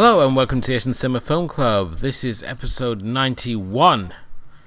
[0.00, 1.96] Hello and welcome to Asian Cinema Film Club.
[1.96, 4.14] This is episode 91,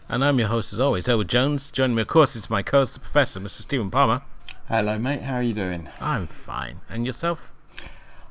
[0.10, 1.72] and I'm your host as always, Edward Jones.
[1.72, 3.62] Joining me, of course, is my co-host, the Professor, Mr.
[3.62, 4.24] Stephen Palmer.
[4.68, 5.22] Hello, mate.
[5.22, 5.88] How are you doing?
[6.02, 6.82] I'm fine.
[6.90, 7.50] And yourself?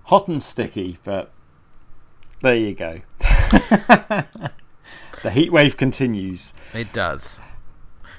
[0.04, 1.30] Hot and sticky, but
[2.42, 3.00] there you go.
[5.22, 6.52] the heat wave continues.
[6.74, 7.40] It does.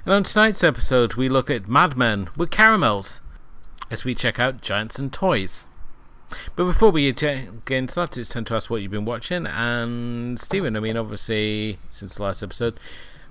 [0.06, 3.22] And on tonight's episode, we look at Mad Men with caramels
[3.92, 5.68] as we check out Giants and Toys.
[6.56, 9.46] But before we get into that, it's time to ask what you've been watching.
[9.48, 12.80] And Stephen, I mean, obviously, since the last episode,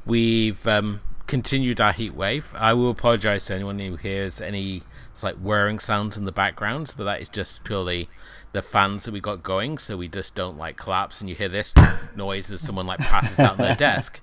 [0.04, 2.52] we've um, continued our heat wave.
[2.56, 6.94] I will apologise to anyone who hears any it's like whirring sounds in the background,
[6.96, 8.08] but that is just purely
[8.52, 11.20] the fans that we got going, so we just don't like collapse.
[11.20, 11.74] And you hear this
[12.16, 14.20] noise as someone like passes out their desk.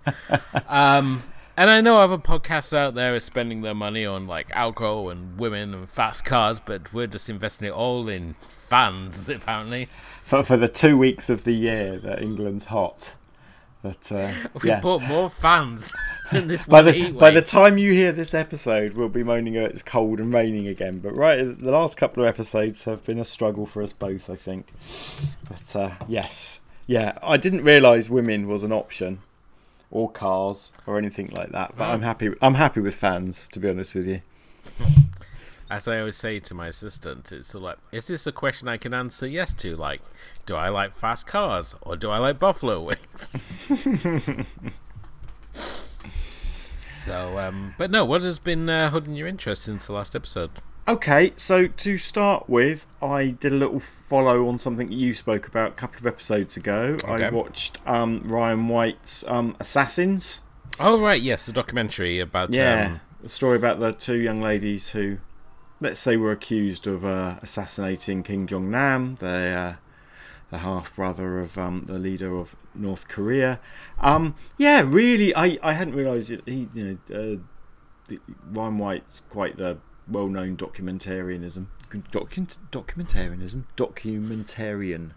[0.67, 1.21] Um,
[1.55, 5.37] and I know other podcasts out there are spending their money on like alcohol and
[5.37, 8.35] women and fast cars, but we're just investing it all in
[8.67, 9.89] fans, apparently.
[10.23, 13.15] For, for the two weeks of the year that England's hot.
[13.81, 14.79] But uh, we yeah.
[14.79, 15.93] bought more fans
[16.31, 19.71] than this by the by the time you hear this episode, we'll be moaning that
[19.71, 20.99] it's cold and raining again.
[20.99, 24.35] But right, the last couple of episodes have been a struggle for us both, I
[24.35, 24.67] think.
[25.47, 29.19] But uh, yes, yeah, I didn't realise women was an option,
[29.91, 31.75] or cars, or anything like that.
[31.77, 31.89] But.
[31.89, 32.33] I'm happy.
[32.41, 34.21] I'm happy with fans, to be honest with you.
[35.69, 38.67] As I always say to my assistant, it's sort of like, is this a question
[38.69, 39.75] I can answer yes to?
[39.75, 40.01] Like,
[40.45, 43.45] do I like fast cars or do I like buffalo wings?
[46.95, 50.51] so, um, but no, what has been uh, holding your interest since the last episode?
[50.87, 55.71] Okay, so to start with, I did a little follow on something you spoke about
[55.71, 56.95] a couple of episodes ago.
[57.05, 60.41] I watched um, Ryan White's um, Assassins.
[60.79, 62.51] Oh, right, yes, the documentary about.
[62.51, 65.17] Yeah, Um, the story about the two young ladies who,
[65.79, 69.75] let's say, were accused of uh, assassinating Kim Jong Nam, the uh,
[70.49, 73.59] the half brother of um, the leader of North Korea.
[73.99, 77.37] Um, yeah, really, I, I hadn't realised it, he you know uh,
[78.07, 79.77] the- Ryan White's quite the
[80.07, 81.67] well known documentarianism.
[82.11, 85.11] Document, documentarianism, documentarian.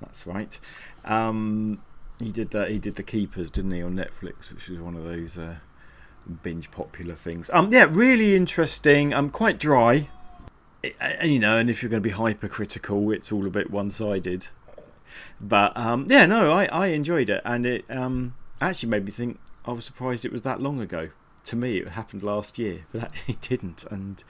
[0.00, 0.58] That's right.
[1.04, 1.82] Um,
[2.18, 2.70] he did that.
[2.70, 5.56] He did the Keepers, didn't he, on Netflix, which was one of those uh,
[6.42, 7.50] binge popular things.
[7.52, 9.14] Um, yeah, really interesting.
[9.14, 10.08] Um, quite dry.
[11.00, 14.48] And you know, and if you're going to be hypercritical, it's all a bit one-sided.
[15.40, 19.38] But um, yeah, no, I, I enjoyed it, and it um, actually made me think.
[19.64, 21.10] I was surprised it was that long ago.
[21.44, 23.84] To me, it happened last year, but actually it didn't.
[23.84, 24.22] And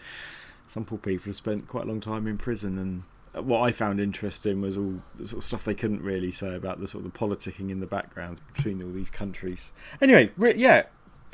[0.67, 2.79] some poor people have spent quite a long time in prison.
[2.79, 6.55] And what I found interesting was all the sort of stuff they couldn't really say
[6.55, 9.73] about the sort of the politicking in the background between all these countries.
[10.01, 10.85] Anyway, yeah,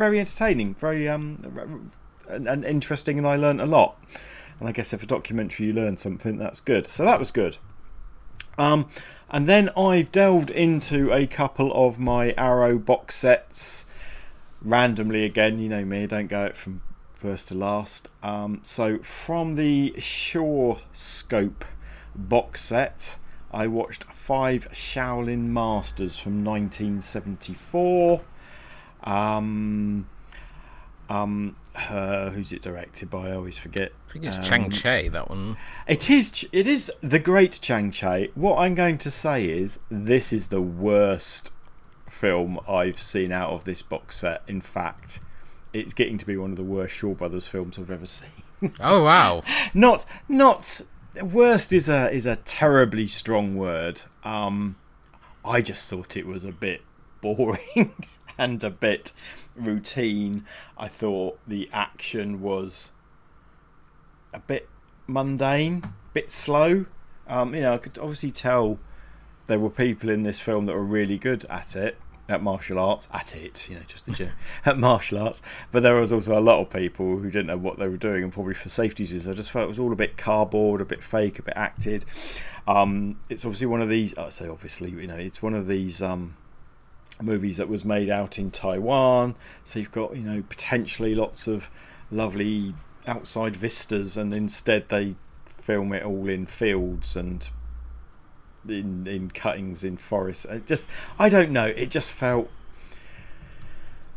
[0.03, 1.93] very entertaining, very um,
[2.29, 4.03] and, and interesting, and I learned a lot.
[4.59, 6.89] And I guess if a documentary you learn something, that's good.
[6.89, 7.59] So that was good.
[8.59, 8.89] Um,
[9.31, 13.87] and then I've delved into a couple of my Arrow box sets
[14.61, 15.61] randomly again.
[15.61, 16.83] You know me, I don't go out from
[17.15, 18.09] first to last.
[18.25, 21.65] Um, so from the Shore Scope
[22.17, 23.19] box set,
[23.53, 28.21] I watched five Shaolin Masters from 1974.
[29.05, 30.09] Um,
[31.09, 33.31] um, uh, who's it directed by?
[33.31, 33.93] I always forget.
[34.09, 35.57] I think it's Um, Chang Cheh, that one.
[35.87, 36.47] It is.
[36.53, 38.29] It is the great Chang Cheh.
[38.35, 41.53] What I'm going to say is this is the worst
[42.09, 44.43] film I've seen out of this box set.
[44.47, 45.19] In fact,
[45.73, 48.29] it's getting to be one of the worst Shaw Brothers films I've ever seen.
[48.79, 49.43] Oh, wow.
[49.75, 50.83] not not
[51.21, 54.03] worst is a is a terribly strong word.
[54.23, 54.77] Um,
[55.45, 56.81] I just thought it was a bit
[57.21, 57.93] boring
[58.43, 59.13] and a bit
[59.55, 60.45] routine.
[60.77, 62.91] I thought the action was
[64.35, 64.69] a bit
[65.07, 66.87] mundane, a bit slow.
[67.29, 68.81] Um, you know, I could obviously tell
[69.47, 71.97] there were people in this film that were really good at it,
[72.29, 74.33] at martial arts, at it, you know, just the gen-
[74.65, 75.41] at martial arts.
[75.71, 78.25] But there was also a lot of people who didn't know what they were doing,
[78.25, 80.85] and probably for safety reasons, I just felt it was all a bit cardboard, a
[80.85, 82.05] bit fake, a bit acted.
[82.67, 84.19] Um, it's obviously one of these.
[84.19, 86.03] I say obviously, you know, it's one of these.
[86.03, 86.37] Um,
[87.23, 89.35] movies that was made out in Taiwan.
[89.65, 91.71] So you've got you know potentially lots of
[92.11, 92.75] lovely
[93.07, 95.17] outside vistas, and instead they
[95.47, 97.49] film it all in fields and
[98.69, 100.45] in in cuttings in forests.
[100.45, 100.89] It just
[101.19, 101.67] I don't know.
[101.67, 102.51] It just felt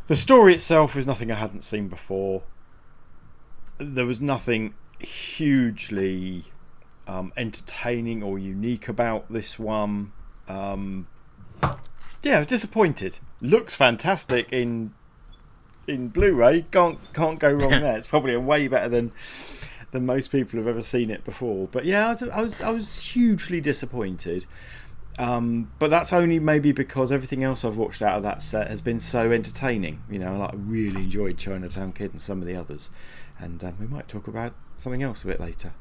[0.08, 2.44] the story itself was nothing I hadn't seen before.
[3.78, 6.46] There was nothing hugely
[7.08, 10.12] um, entertaining or unique about this one.
[10.48, 11.08] Um,
[12.26, 13.20] yeah, I was disappointed.
[13.40, 14.94] Looks fantastic in
[15.88, 16.66] in Blu-ray.
[16.72, 17.96] Can't can't go wrong there.
[17.96, 19.12] It's probably a way better than
[19.92, 21.70] than most people have ever seen it before.
[21.72, 24.48] But yeah, I was I was, I was hugely disappointed.
[25.18, 28.82] Um, but that's only maybe because everything else I've watched out of that set has
[28.82, 30.02] been so entertaining.
[30.10, 32.90] You know, like I really enjoyed Chinatown Kid and some of the others,
[33.38, 35.74] and um, we might talk about something else a bit later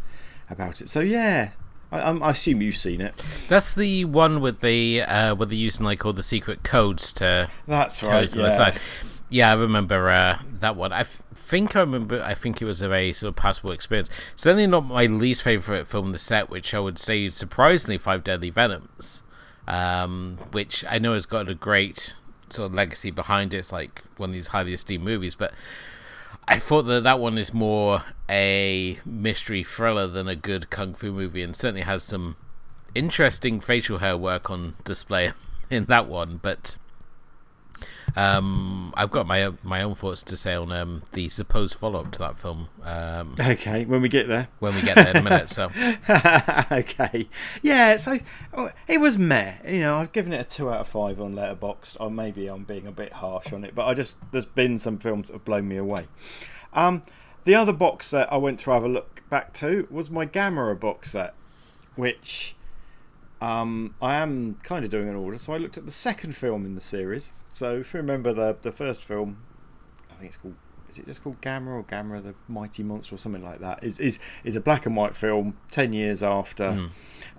[0.51, 0.91] about it.
[0.91, 1.53] So yeah,
[1.93, 3.23] I, I, assume you've seen it.
[3.49, 7.49] That's the one with the uh, where they're using like all the secret codes to.
[7.67, 8.35] That's right.
[8.35, 8.77] Yeah.
[9.31, 10.93] Yeah, I remember uh, that one.
[10.93, 12.23] I f- think I remember.
[12.23, 14.11] I think it was a very sort of passable experience.
[14.37, 18.23] Certainly not my least favorite film, in The Set, which I would say surprisingly Five
[18.23, 19.23] Deadly Venoms,
[19.67, 22.15] um, which I know has got a great
[22.51, 23.59] sort of legacy behind it.
[23.59, 25.53] It's like one of these highly esteemed movies, but
[26.47, 31.13] I thought that that one is more a mystery thriller than a good kung fu
[31.13, 32.37] movie, and certainly has some
[32.95, 35.33] interesting facial hair work on display
[35.71, 36.77] in that one, but
[38.17, 42.13] um, I've got my my own thoughts to say on um, the supposed follow up
[42.13, 42.69] to that film.
[42.85, 44.49] Um, okay, when we get there.
[44.61, 45.51] When we get there in a minute.
[45.51, 45.65] So.
[46.73, 47.29] okay,
[47.63, 47.97] yeah.
[47.97, 48.21] So
[48.53, 49.55] oh, it was meh.
[49.67, 51.97] You know, I've given it a two out of five on Letterboxd.
[51.99, 54.99] Or maybe I'm being a bit harsh on it, but I just there's been some
[54.99, 56.07] films that have blown me away.
[56.73, 57.03] Um,
[57.45, 60.79] the other box set I went to have a look back to was my Gamera
[60.79, 61.35] box set,
[61.97, 62.54] which
[63.41, 65.39] um, I am kind of doing an order.
[65.39, 67.33] So I looked at the second film in the series.
[67.51, 69.39] So if you remember the the first film,
[70.11, 70.55] I think it's called.
[70.91, 73.83] Is it just called Gamera or Gamera the Mighty Monster or something like that?
[73.83, 76.91] Is is is a black and white film ten years after mm.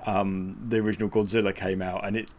[0.05, 2.29] um, the original Godzilla came out, and it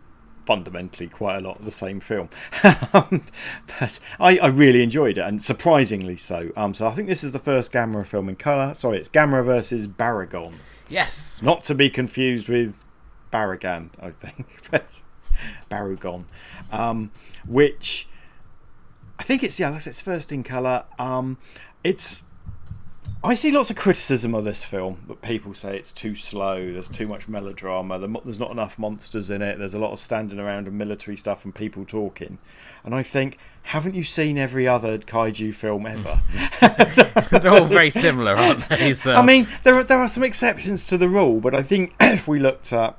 [0.45, 2.29] fundamentally quite a lot of the same film.
[2.63, 6.51] but I, I, really enjoyed it, and surprisingly so.
[6.57, 8.73] Um, so I think this is the first Gamera film in colour.
[8.75, 10.55] Sorry, it's Gamera versus Baragon.
[10.89, 11.43] Yes.
[11.43, 12.85] Not to be confused with
[13.33, 14.47] Baragan, I think.
[15.71, 16.25] Barugon.
[16.73, 17.11] Um,
[17.47, 18.09] which
[19.19, 20.85] I think it's yeah, it's first in colour.
[20.99, 21.39] Um,
[21.85, 22.23] it's
[23.25, 26.73] I see lots of criticism of this film, but people say it's too slow.
[26.73, 27.99] There's too much melodrama.
[27.99, 29.59] There's not enough monsters in it.
[29.59, 32.39] There's a lot of standing around and military stuff and people talking.
[32.85, 36.21] And I think, haven't you seen every other kaiju film ever?
[37.41, 38.93] They're all very similar, aren't they?
[38.93, 39.15] So.
[39.15, 42.29] I mean, there are there are some exceptions to the rule, but I think if
[42.29, 42.97] we looked at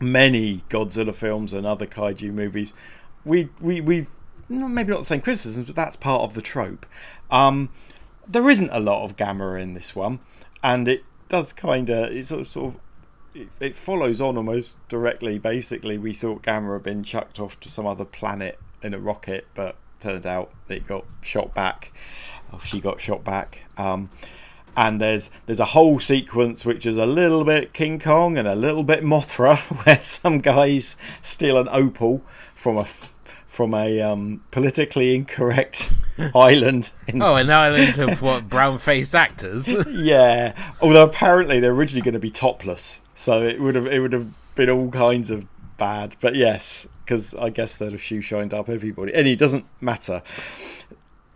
[0.00, 2.74] many Godzilla films and other kaiju movies,
[3.24, 4.08] we we we've
[4.48, 6.86] maybe not the same criticisms, but that's part of the trope.
[7.30, 7.70] Um,
[8.26, 10.20] there isn't a lot of Gamera in this one,
[10.62, 12.80] and it does kind of it sort of sort of
[13.34, 15.38] it, it, follows on almost directly.
[15.38, 19.46] Basically, we thought Gamera had been chucked off to some other planet in a rocket,
[19.54, 21.92] but turned out it got shot back.
[22.52, 23.64] Oh, she got shot back.
[23.76, 24.10] Um,
[24.76, 28.54] and there's there's a whole sequence which is a little bit King Kong and a
[28.54, 32.22] little bit Mothra, where some guys steal an opal
[32.54, 32.84] from a
[33.58, 35.92] from a um, politically incorrect
[36.34, 36.90] island.
[37.08, 37.20] In...
[37.20, 39.68] Oh, an island of what brown-faced actors?
[39.90, 44.12] yeah, although apparently they're originally going to be topless, so it would have it would
[44.12, 46.14] have been all kinds of bad.
[46.20, 49.12] But yes, because I guess they'd have shoe shined up everybody.
[49.14, 50.22] Any, it doesn't matter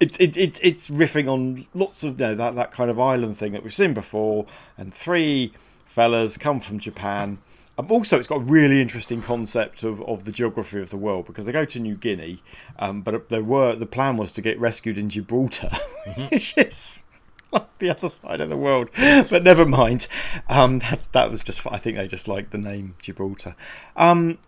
[0.02, 3.37] it, it, it, it's riffing on lots of you know, that, that kind of island
[3.37, 4.47] thing that we've seen before.
[4.76, 5.52] And three
[5.87, 7.38] fellas come from Japan.
[7.78, 11.26] Um, also, it's got a really interesting concept of, of the geography of the world
[11.26, 12.42] because they go to New Guinea,
[12.80, 15.68] um, but they were the plan was to get rescued in Gibraltar,
[16.06, 16.23] mm-hmm.
[16.25, 17.04] which is
[17.52, 18.88] like the other side of the world.
[18.97, 20.09] But never mind.
[20.49, 23.54] Um, that, that was just I think they just liked the name Gibraltar.
[23.97, 24.38] Um,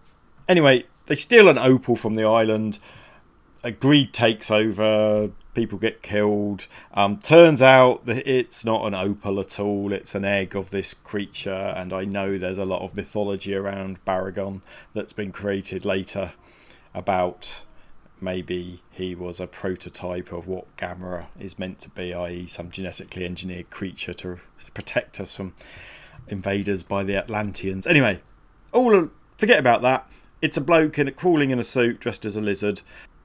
[0.49, 2.81] anyway, they steal an opal from the island.
[3.63, 6.67] A greed takes over people get killed.
[6.93, 10.95] Um, turns out that it's not an opal at all, it's an egg of this
[10.95, 14.61] creature, and I know there's a lot of mythology around Baragon
[14.93, 16.33] that's been created later
[16.93, 17.63] about
[18.21, 23.25] maybe he was a prototype of what Gamera is meant to be, i.e., some genetically
[23.25, 24.39] engineered creature to
[24.73, 25.55] protect us from
[26.29, 27.87] invaders by the Atlanteans.
[27.87, 28.21] Anyway,
[28.73, 30.09] all forget about that.
[30.41, 32.83] It's a bloke in, a, crawling in a suit dressed as a lizard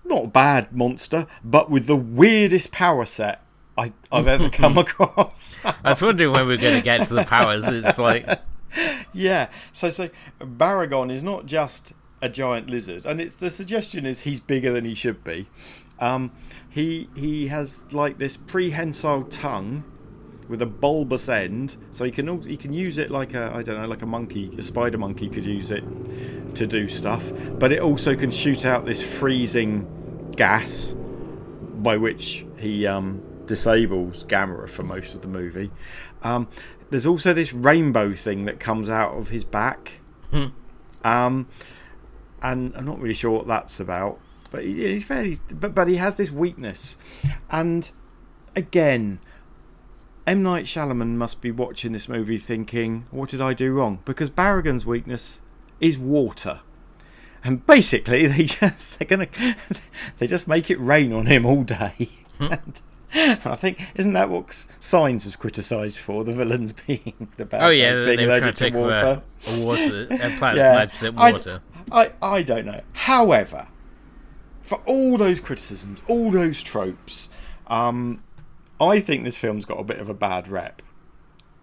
[0.09, 3.43] not a bad monster, but with the weirdest power set
[3.79, 5.59] I, have ever come across.
[5.63, 7.65] I was wondering when we are going to get to the powers.
[7.67, 8.27] It's like,
[9.13, 9.49] yeah.
[9.71, 14.39] So, so Baragon is not just a giant lizard, and it's the suggestion is he's
[14.39, 15.47] bigger than he should be.
[15.99, 16.31] Um,
[16.69, 19.83] he he has like this prehensile tongue
[20.49, 23.79] with a bulbous end, so he can he can use it like a I don't
[23.79, 25.83] know like a monkey, a spider monkey could use it
[26.55, 29.87] to do stuff, but it also can shoot out this freezing
[30.39, 30.95] gas
[31.83, 35.69] by which he um, disables Gamera for most of the movie.
[36.23, 36.47] Um,
[36.89, 39.99] there's also this rainbow thing that comes out of his back.
[40.31, 40.45] Hmm.
[41.03, 41.47] Um,
[42.41, 44.17] and I'm not really sure what that's about.
[44.49, 46.97] But he's fairly, but but he has this weakness,
[47.51, 47.91] and
[48.55, 49.19] again,
[50.25, 54.31] M Night Shyamalan must be watching this movie thinking, "What did I do wrong?" Because
[54.31, 55.41] Barragan's weakness
[55.79, 56.61] is water,
[57.43, 59.27] and basically they just they're gonna
[60.17, 62.09] they just make it rain on him all day.
[62.39, 62.81] and,
[63.11, 67.69] I think isn't that what Signs was criticised for the villains being the bad oh
[67.69, 69.21] yeah, they, being allergic to water.
[69.47, 70.85] A, a water, a Yeah.
[70.85, 71.61] percent I- water.
[71.91, 72.81] I, I don't know.
[72.93, 73.67] However,
[74.61, 77.29] for all those criticisms, all those tropes,
[77.65, 78.21] um,
[78.79, 80.83] I think this film's got a bit of a bad rep.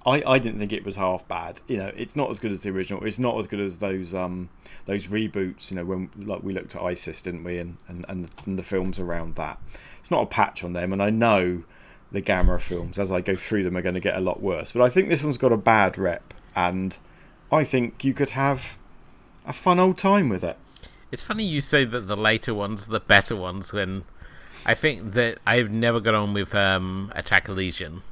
[0.06, 1.60] I, I didn't think it was half bad.
[1.66, 3.04] You know, it's not as good as the original.
[3.04, 4.48] It's not as good as those um
[4.86, 5.70] those reboots.
[5.70, 7.58] You know, when like we looked at Iris, didn't we?
[7.58, 9.60] And and and the, and the films around that.
[9.98, 11.64] It's not a patch on them, and I know
[12.12, 14.70] the Gamera films as I go through them are going to get a lot worse.
[14.70, 16.96] But I think this one's got a bad rep, and
[17.50, 18.78] I think you could have
[19.44, 20.56] a fun old time with it.
[21.10, 24.04] It's funny you say that the later ones are the better ones when
[24.64, 28.02] I think that I've never got on with um, Attack of Legion.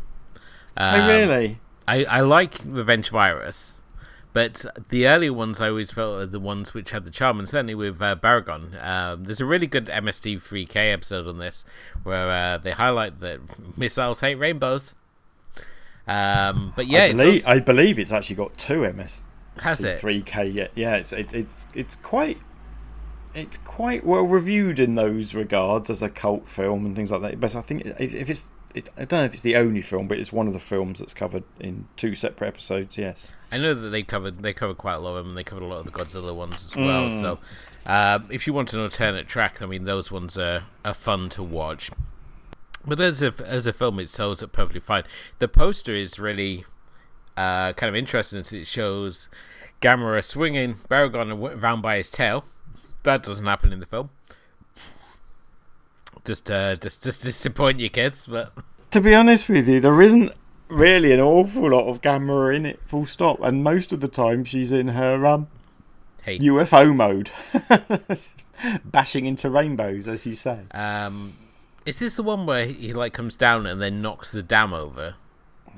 [0.76, 1.60] Um, oh, really?
[1.86, 3.82] I, I like Revenge of Iris,
[4.32, 7.48] but the earlier ones I always felt are the ones which had the charm, and
[7.48, 8.82] certainly with uh, Baragon.
[8.84, 11.64] Um, there's a really good MST3K episode on this
[12.02, 13.40] where uh, they highlight that
[13.78, 14.94] missiles hate rainbows.
[16.06, 19.22] Um, but yeah, I, it's believe, also- I believe it's actually got two MS
[19.58, 20.00] has it?
[20.00, 20.46] three K.
[20.46, 20.96] Yeah, yeah.
[20.96, 22.38] It's it, it's it's quite
[23.34, 27.40] it's quite well reviewed in those regards as a cult film and things like that.
[27.40, 30.08] But I think if, if it's it, I don't know if it's the only film,
[30.08, 32.98] but it's one of the films that's covered in two separate episodes.
[32.98, 33.34] Yes.
[33.52, 35.28] I know that they covered they covered quite a lot of them.
[35.30, 37.10] And they covered a lot of the Godzilla ones as well.
[37.10, 37.38] So,
[37.86, 41.42] um, if you want an alternate track, I mean, those ones are, are fun to
[41.42, 41.90] watch.
[42.84, 45.04] But as a as a film, it sells it perfectly fine.
[45.38, 46.64] The poster is really
[47.36, 48.40] uh, kind of interesting.
[48.40, 49.28] It shows
[49.80, 52.44] Gamera swinging Baragon around by his tail.
[53.04, 54.10] That doesn't happen in the film.
[56.24, 58.52] Just, uh, just, just disappoint you kids, but
[58.92, 60.32] To be honest with you, there isn't
[60.68, 62.80] really an awful lot of Gamera in it.
[62.86, 63.40] Full stop.
[63.40, 65.48] And most of the time, she's in her um,
[66.22, 67.30] hey, UFO mode,
[68.84, 70.60] bashing into rainbows, as you say.
[70.72, 71.34] um,
[71.84, 75.16] is this the one where he like comes down and then knocks the dam over?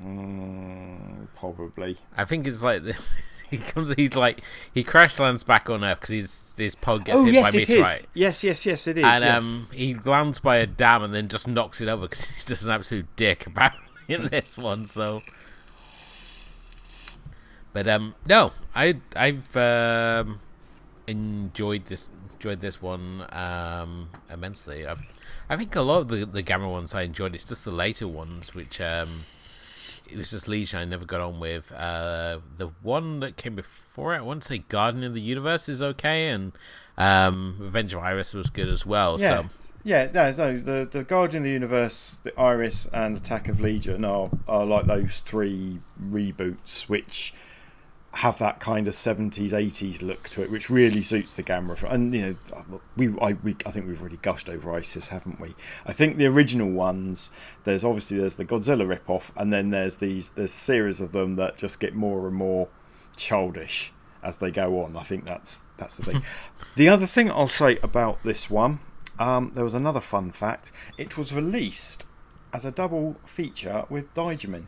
[0.03, 1.97] Mm, probably.
[2.15, 3.13] I think it's like this.
[3.49, 3.93] He comes.
[3.95, 4.41] He's like
[4.73, 7.57] he crash lands back on Earth because his his pod gets oh hit yes, by
[7.57, 8.07] it meteorite, is.
[8.13, 9.05] Yes, yes, yes, it is.
[9.05, 9.37] and yes.
[9.37, 12.65] um he lands by a dam and then just knocks it over because he's just
[12.65, 14.85] an absolute dick apparently in this one.
[14.85, 15.21] So,
[17.71, 20.41] but um no, I I've um
[21.07, 24.85] enjoyed this enjoyed this one um immensely.
[24.85, 25.03] I've
[25.49, 27.33] I think a lot of the the Gamera ones I enjoyed.
[27.33, 29.23] It's just the later ones which um
[30.09, 31.71] it was just Legion I never got on with.
[31.71, 35.69] Uh, the one that came before it, I want to say Guardian of the Universe
[35.69, 36.51] is okay, and
[36.97, 39.19] um, Revenge of Iris was good as well.
[39.19, 39.49] yeah, So
[39.83, 40.31] yeah.
[40.37, 44.65] No, the the Guardian of the Universe, the Iris, and Attack of Legion are are
[44.65, 47.33] like those three reboots, which
[48.17, 51.91] have that kind of 70s 80s look to it which really suits the Gamera film.
[51.91, 55.53] and you know we I, we I think we've already gushed over Iris haven't we?
[55.85, 57.29] I think the original ones
[57.63, 61.57] there's obviously there's the Godzilla rip-off and then there's these there's series of them that
[61.57, 62.69] just get more and more
[63.15, 63.93] childish
[64.23, 64.97] as they go on.
[64.97, 66.23] I think that's that's the thing.
[66.75, 68.79] The other thing I'll say about this one
[69.19, 70.71] um, there was another fun fact.
[70.97, 72.05] It was released
[72.51, 74.67] as a double feature with Daimajin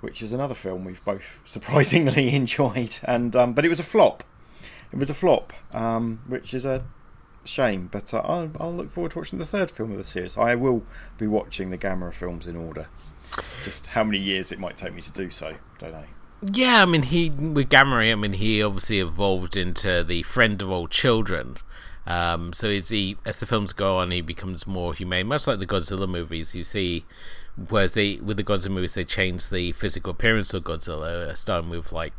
[0.00, 2.98] which is another film we've both surprisingly enjoyed.
[3.04, 4.24] And um, but it was a flop.
[4.92, 6.84] It was a flop, um, which is a
[7.44, 7.88] shame.
[7.92, 10.36] But uh, I'll, I'll look forward to watching the third film of the series.
[10.36, 10.82] I will
[11.16, 12.88] be watching the Gamera films in order.
[13.64, 16.04] Just how many years it might take me to do so, don't know.
[16.52, 20.70] yeah, I mean he with Gamera I mean he obviously evolved into the friend of
[20.70, 21.56] all children.
[22.06, 25.60] Um, so as he as the films go on, he becomes more humane, much like
[25.60, 26.54] the Godzilla movies.
[26.56, 27.04] You see,
[27.68, 31.70] whereas they with the Godzilla movies they change the physical appearance of Godzilla, uh, starting
[31.70, 32.12] with like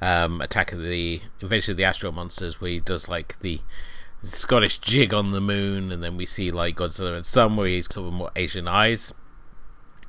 [0.00, 3.60] um, Attack of the eventually the Astro Monsters, where he does like the
[4.22, 7.92] Scottish jig on the moon, and then we see like Godzilla and some where he's
[7.92, 9.12] sort of more Asian eyes.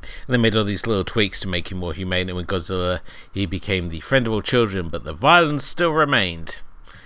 [0.01, 2.29] And they made all these little tweaks to make him more humane.
[2.29, 2.99] And with Godzilla,
[3.33, 6.61] he became the friend of all children, but the violence still remained.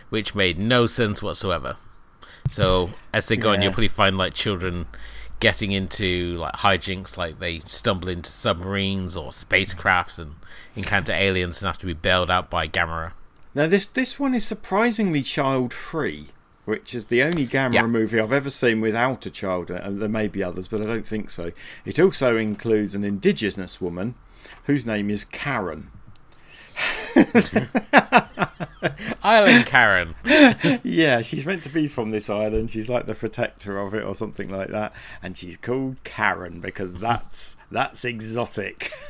[0.09, 1.77] which made no sense whatsoever.
[2.49, 4.87] So as they go on, you'll probably find like children
[5.41, 10.35] getting into like hijinks, like they stumble into submarines or spacecrafts and
[10.77, 13.11] encounter aliens and have to be bailed out by Gamera.
[13.53, 16.27] Now this this one is surprisingly child free,
[16.63, 17.87] which is the only Gamera Yeah.
[17.87, 19.69] movie I've ever seen without a child.
[19.69, 21.51] Uh, and there may be others, but I don't think so.
[21.85, 24.15] It also includes an indigenous woman
[24.65, 25.89] whose name is Karen.
[29.23, 30.15] Island Karen.
[30.83, 32.71] yeah, she's meant to be from this island.
[32.71, 36.93] She's like the protector of it or something like that, and she's called Karen because
[36.93, 38.91] that's that's exotic.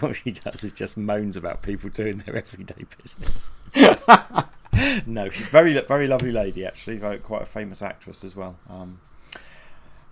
[0.00, 3.50] what she does is just moans about people doing their everyday business.
[5.06, 8.56] no, she's very very lovely lady actually, quite a famous actress as well.
[8.68, 9.00] Um,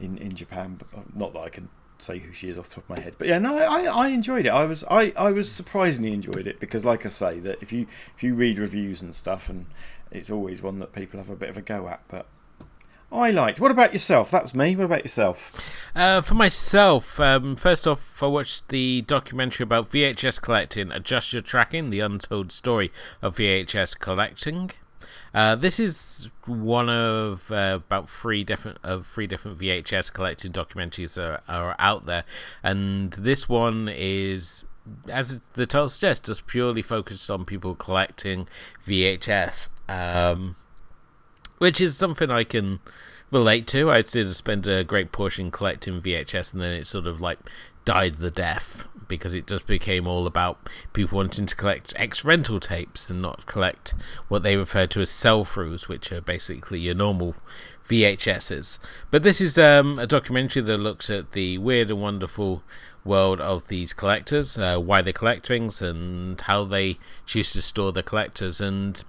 [0.01, 1.69] in in Japan, but uh, not that I can
[1.99, 3.15] say who she is off the top of my head.
[3.19, 4.51] But yeah, no, I, I enjoyed it.
[4.51, 7.87] I was I, I was surprisingly enjoyed it because, like I say, that if you
[8.17, 9.67] if you read reviews and stuff, and
[10.11, 12.27] it's always one that people have a bit of a go at, but
[13.11, 13.61] I liked.
[13.61, 14.31] What about yourself?
[14.31, 14.75] That's me.
[14.75, 15.73] What about yourself?
[15.95, 21.43] Uh, for myself, um, first off, I watched the documentary about VHS collecting, Adjust Your
[21.43, 24.73] Tracking, the untold story of VHS collecting.
[25.37, 31.13] Uh, this is one of uh, about three different of three different VHS collecting documentaries
[31.13, 32.25] that are, are out there,
[32.63, 34.65] and this one is,
[35.11, 38.49] as the title suggests, just purely focused on people collecting
[38.87, 39.69] VHS.
[39.91, 40.57] Um,
[41.59, 42.81] which is something I can
[43.31, 43.91] relate to.
[43.91, 47.41] I did spend a great portion collecting VHS, and then it sort of like
[47.85, 52.61] died the death because it just became all about people wanting to collect ex rental
[52.61, 53.95] tapes and not collect
[54.29, 57.35] what they refer to as sell throughs, which are basically your normal
[57.89, 58.79] VHSs.
[59.11, 62.63] But this is um, a documentary that looks at the weird and wonderful
[63.05, 67.93] world of these collectors, uh, why they collect things, and how they choose to store
[67.93, 68.61] their collectors.
[68.61, 69.03] And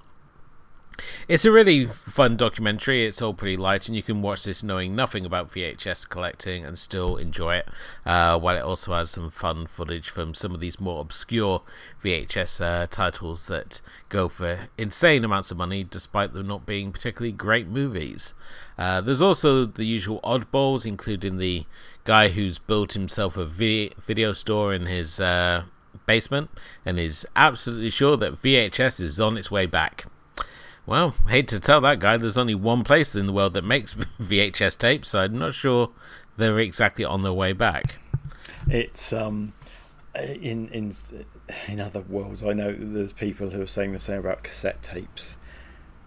[1.28, 3.06] it's a really fun documentary.
[3.06, 6.78] It's all pretty light, and you can watch this knowing nothing about VHS collecting and
[6.78, 7.70] still enjoy it.
[8.06, 11.62] Uh, while it also has some fun footage from some of these more obscure
[12.04, 17.32] VHS uh, titles that go for insane amounts of money, despite them not being particularly
[17.32, 18.34] great movies.
[18.78, 21.66] Uh, there's also the usual oddballs, including the
[22.04, 25.64] guy who's built himself a vi- video store in his uh,
[26.06, 26.50] basement
[26.86, 30.06] and is absolutely sure that VHS is on its way back.
[30.88, 33.94] Well, hate to tell that guy, there's only one place in the world that makes
[34.22, 35.92] VHS tapes, so I'm not sure
[36.38, 37.98] they're exactly on their way back.
[38.70, 39.54] It's um
[40.16, 40.94] in in
[41.68, 42.42] in other worlds.
[42.42, 45.38] I know there's people who are saying the same about cassette tapes.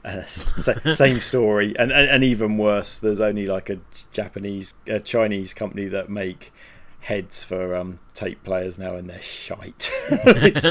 [0.02, 2.98] Uh, same story, and, and and even worse.
[2.98, 3.80] There's only like a
[4.12, 6.54] Japanese, a Chinese company that make
[7.00, 9.90] heads for um, tape players now, and they're shite.
[10.10, 10.64] it's,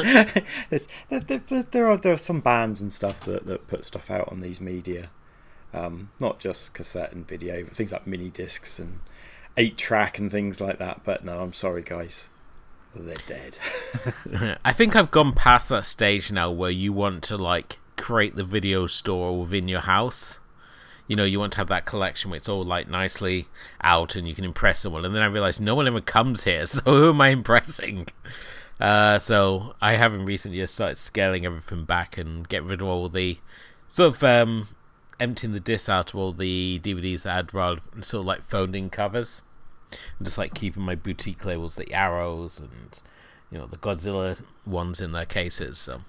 [0.71, 4.29] it's, there, there, are there are some bands and stuff that, that put stuff out
[4.29, 5.09] on these media,
[5.73, 8.99] um, not just cassette and video, but things like mini discs and
[9.57, 11.01] eight track and things like that.
[11.03, 12.27] But no, I'm sorry, guys,
[12.95, 13.57] they're dead.
[14.65, 18.43] I think I've gone past that stage now where you want to like create the
[18.43, 20.39] video store within your house.
[21.09, 23.47] You know, you want to have that collection where it's all like nicely
[23.81, 25.03] out and you can impress someone.
[25.03, 28.07] And then I realized no one ever comes here, so who am I impressing?
[28.79, 32.87] Uh, so I have in recent years started scaling everything back and getting rid of
[32.87, 33.39] all the
[33.87, 34.67] sort of um,
[35.19, 38.75] emptying the disc out of all the DVDs that had rather than sort of like
[38.75, 39.41] in covers.
[40.17, 43.01] And just like keeping my boutique labels, the arrows and
[43.51, 45.79] you know the Godzilla ones in their cases.
[45.79, 46.01] So,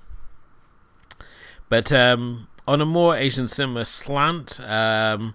[1.68, 5.34] but um, on a more Asian cinema slant, um,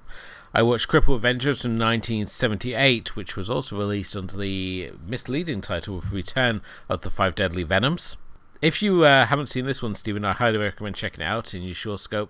[0.54, 6.14] I watched Cripple Avengers from 1978, which was also released under the misleading title of
[6.14, 8.16] Return of the Five Deadly Venoms.
[8.62, 11.62] If you uh, haven't seen this one, Stephen, I highly recommend checking it out in
[11.62, 12.30] your Shawscope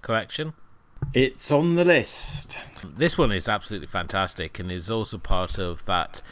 [0.00, 0.54] collection.
[1.12, 2.56] It's on the list.
[2.82, 6.22] This one is absolutely fantastic and is also part of that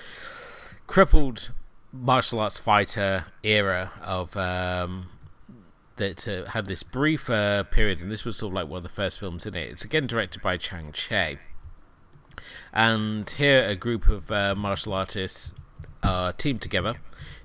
[0.87, 1.51] crippled
[1.93, 5.11] martial arts fighter era of um,
[5.97, 8.89] that had this brief uh, period, and this was sort of like one of the
[8.89, 9.71] first films in it.
[9.71, 11.37] It's again directed by Chang Cheh,
[12.73, 15.55] and here a group of uh, martial artists
[16.03, 16.97] are teamed together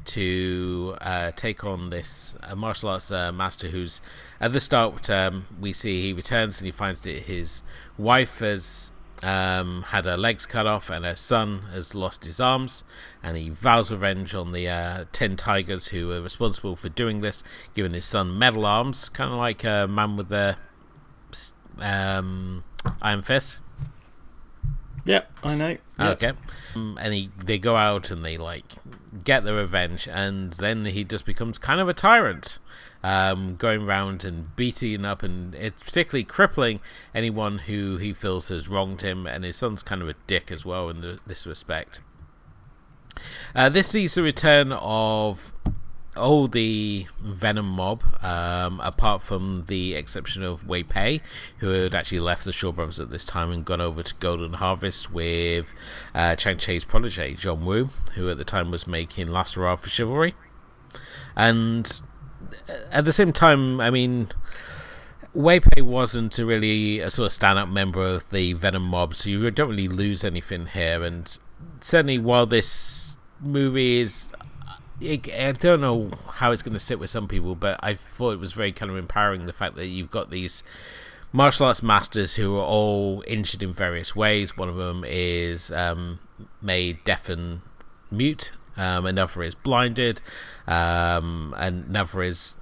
[0.06, 4.02] to uh, take on this uh, martial arts uh, master who's
[4.40, 7.62] at the start um, we see he returns and he finds that his
[7.98, 12.84] wife has um, had her legs cut off and her son has lost his arms
[13.22, 17.44] and he vows revenge on the uh, 10 tigers who are responsible for doing this
[17.74, 20.56] giving his son metal arms kind of like a man with the
[21.80, 22.64] um,
[23.02, 23.62] iron fist
[25.06, 25.78] Yep, I know.
[25.98, 26.24] Yep.
[26.24, 26.32] Okay.
[26.76, 28.74] Um, and he, they go out and they like
[29.24, 32.60] get their revenge, and then he just becomes kind of a tyrant.
[33.04, 36.80] Um, going around and beating up and it's particularly crippling
[37.16, 39.26] anyone who he feels has wronged him.
[39.26, 42.00] And his son's kind of a dick as well in the, this respect.
[43.56, 45.52] Uh, this sees the return of
[46.18, 51.22] all the Venom mob, um, apart from the exception of Wei Pei,
[51.60, 54.54] who had actually left the Shaw Brothers at this time and gone over to Golden
[54.54, 55.74] Harvest with
[56.14, 59.90] uh, Chang Cheh's protege, John Woo, who at the time was making Last Hurrah for
[59.90, 60.36] Chivalry.
[61.36, 62.02] And
[62.92, 64.30] at the same time, I mean,
[65.34, 69.16] Wei Pei wasn't a really a sort of stand up member of the Venom mob,
[69.16, 71.04] so you don't really lose anything here.
[71.04, 71.38] And
[71.82, 74.30] certainly, while this movie is
[75.02, 78.40] I don't know how it's going to sit with some people, but I thought it
[78.40, 80.64] was very kind of empowering the fact that you've got these
[81.32, 84.58] martial arts masters who are all injured in various ways.
[84.58, 86.20] One of them is um,
[86.62, 87.62] made deaf and
[88.12, 90.22] mute, um, another is blinded,
[90.66, 92.56] um, and another is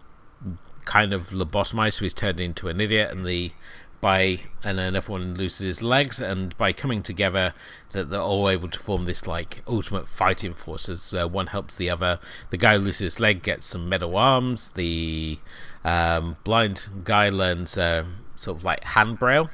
[0.86, 3.52] kind of lobotomized, so he's turned into an idiot, and the
[4.00, 6.20] by and then everyone loses his legs.
[6.22, 7.54] And by coming together
[7.92, 11.76] that they're all able to form this like ultimate fighting force as uh, one helps
[11.76, 12.20] the other.
[12.50, 14.72] The guy who loses his leg gets some metal arms.
[14.72, 15.40] The
[15.84, 19.50] um, blind guy learns uh, sort of like hand braille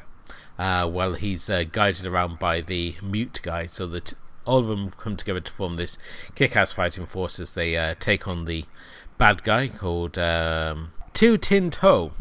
[0.57, 3.65] uh, while he's uh, guided around by the mute guy.
[3.65, 4.13] So that
[4.45, 5.97] all of them come together to form this
[6.35, 8.65] kick-ass fighting force as they uh, take on the
[9.17, 12.11] bad guy called um, Tu Tin To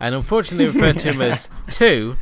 [0.00, 2.16] and unfortunately refer to him as two.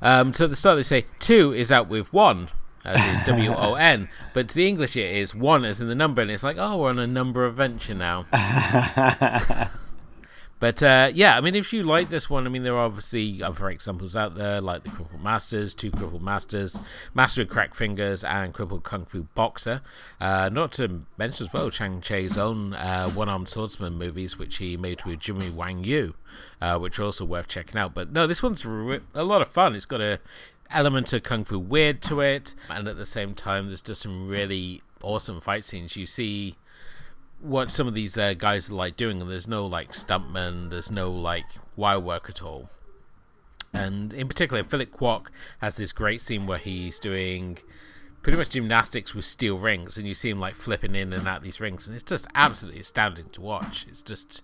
[0.00, 2.48] Um, so at the start they say two is out with one,
[2.84, 5.94] as in W O N, but to the English it is one as in the
[5.94, 8.26] number, and it's like, oh, we're on a number adventure now.
[10.60, 13.42] But uh, yeah, I mean, if you like this one, I mean, there are obviously
[13.42, 16.80] other examples out there, like the Crippled Masters, two Crippled Masters,
[17.14, 19.82] Master of Crack Fingers, and Crippled Kung Fu Boxer.
[20.20, 24.56] Uh, not to mention as well Chang Cheh's own uh, One Armed Swordsman movies, which
[24.56, 26.14] he made with Jimmy Wang Yu,
[26.60, 27.94] uh, which are also worth checking out.
[27.94, 29.76] But no, this one's a lot of fun.
[29.76, 30.18] It's got a
[30.70, 34.28] element of kung fu weird to it, and at the same time, there's just some
[34.28, 35.96] really awesome fight scenes.
[35.96, 36.56] You see
[37.40, 40.90] what some of these uh, guys are like doing, and there's no like stuntman, there's
[40.90, 41.46] no like
[41.76, 42.70] wire work at all.
[43.72, 45.26] And in particular, Philip Kwok
[45.60, 47.58] has this great scene where he's doing
[48.22, 51.42] pretty much gymnastics with steel rings, and you see him like flipping in and out
[51.42, 53.86] these rings, and it's just absolutely astounding to watch.
[53.88, 54.42] It's just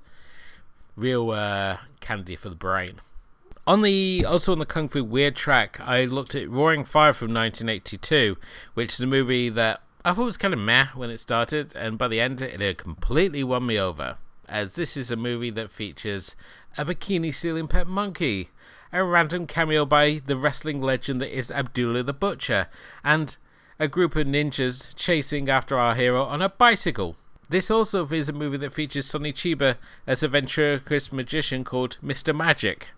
[0.96, 3.00] real uh, candy for the brain.
[3.66, 7.32] On the also on the Kung Fu Weird track, I looked at Roaring Fire from
[7.32, 8.36] 1982,
[8.74, 11.74] which is a movie that I thought it was kind of meh when it started,
[11.74, 14.18] and by the end, it had completely won me over.
[14.46, 16.36] As this is a movie that features
[16.76, 18.50] a bikini stealing pet monkey,
[18.92, 22.66] a random cameo by the wrestling legend that is Abdullah the Butcher,
[23.02, 23.36] and
[23.78, 27.16] a group of ninjas chasing after our hero on a bicycle.
[27.48, 32.36] This also is a movie that features Sonny Chiba as a ventriloquist magician called Mr.
[32.36, 32.88] Magic.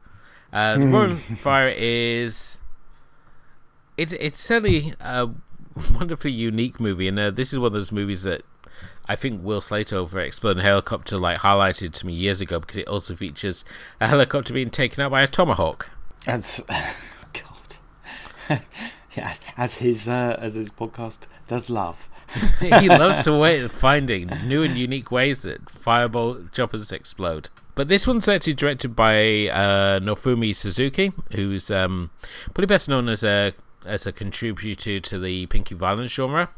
[0.53, 2.59] Uh, the Roaring Fire is.
[3.97, 5.31] It's, it's certainly a
[5.95, 8.43] wonderfully unique movie, and uh, this is one of those movies that
[9.09, 12.89] I think Will Slater over Exploding Helicopter like highlighted to me years ago because it
[12.89, 13.65] also features
[14.01, 15.91] a helicopter being taken out by a tomahawk.
[16.25, 16.61] That's
[17.33, 17.77] God,
[19.17, 22.09] yeah, as his uh, as his podcast does love.
[22.61, 27.51] he loves to wait finding new and unique ways that fireball choppers explode.
[27.77, 32.11] But this one's actually directed by uh, Norifumi Suzuki, who's um,
[32.47, 33.53] probably best known as a
[33.87, 36.51] as a contributor to the Pinky Violence genre.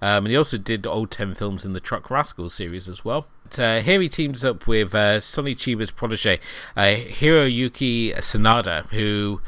[0.00, 3.26] Um, and he also did all 10 films in the Truck Rascals series as well.
[3.44, 6.40] But, uh, here he teams up with uh, Sonny Chiba's protege,
[6.76, 9.40] uh, Hiroyuki Sanada, who,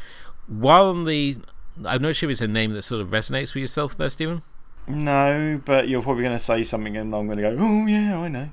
[0.47, 1.38] while on the.
[1.85, 4.43] I'm not sure if it's a name that sort of resonates with yourself there, Stephen.
[4.87, 8.19] No, but you're probably going to say something and I'm going to go, oh, yeah,
[8.19, 8.49] I know.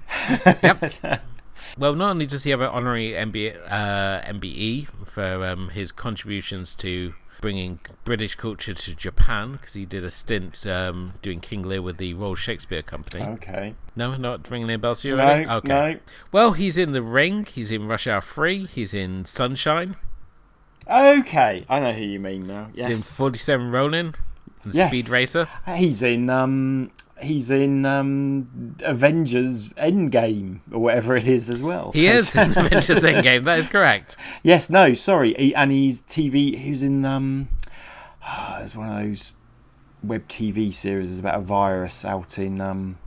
[0.64, 1.22] yep.
[1.78, 6.76] Well, not only does he have an honorary MBE, uh, MBE for um, his contributions
[6.76, 11.82] to bringing British culture to Japan because he did a stint um, doing King Lear
[11.82, 13.24] with the Royal Shakespeare Company.
[13.24, 13.76] Okay.
[13.96, 15.50] No, not ringing any bells to you no, already?
[15.50, 15.68] Okay.
[15.68, 16.00] No.
[16.32, 17.46] Well, he's in The Ring.
[17.46, 18.66] He's in Rush Hour 3.
[18.66, 19.96] He's in Sunshine.
[20.90, 21.66] Okay.
[21.70, 22.70] I know who you mean now.
[22.74, 22.88] Yes.
[22.88, 24.16] He's in 47 Ronin
[24.64, 24.90] and Yes.
[24.90, 25.48] Speed Racer.
[25.76, 31.92] He's in um he's in um Avengers Endgame or whatever it is as well.
[31.94, 33.46] He is in Avengers Endgame.
[33.46, 34.18] That is correct.
[34.44, 35.34] Yes, no, sorry.
[35.34, 37.50] He, and he's TV he's in um
[38.60, 39.34] it's one of those
[40.04, 42.98] web TV series about a virus out in um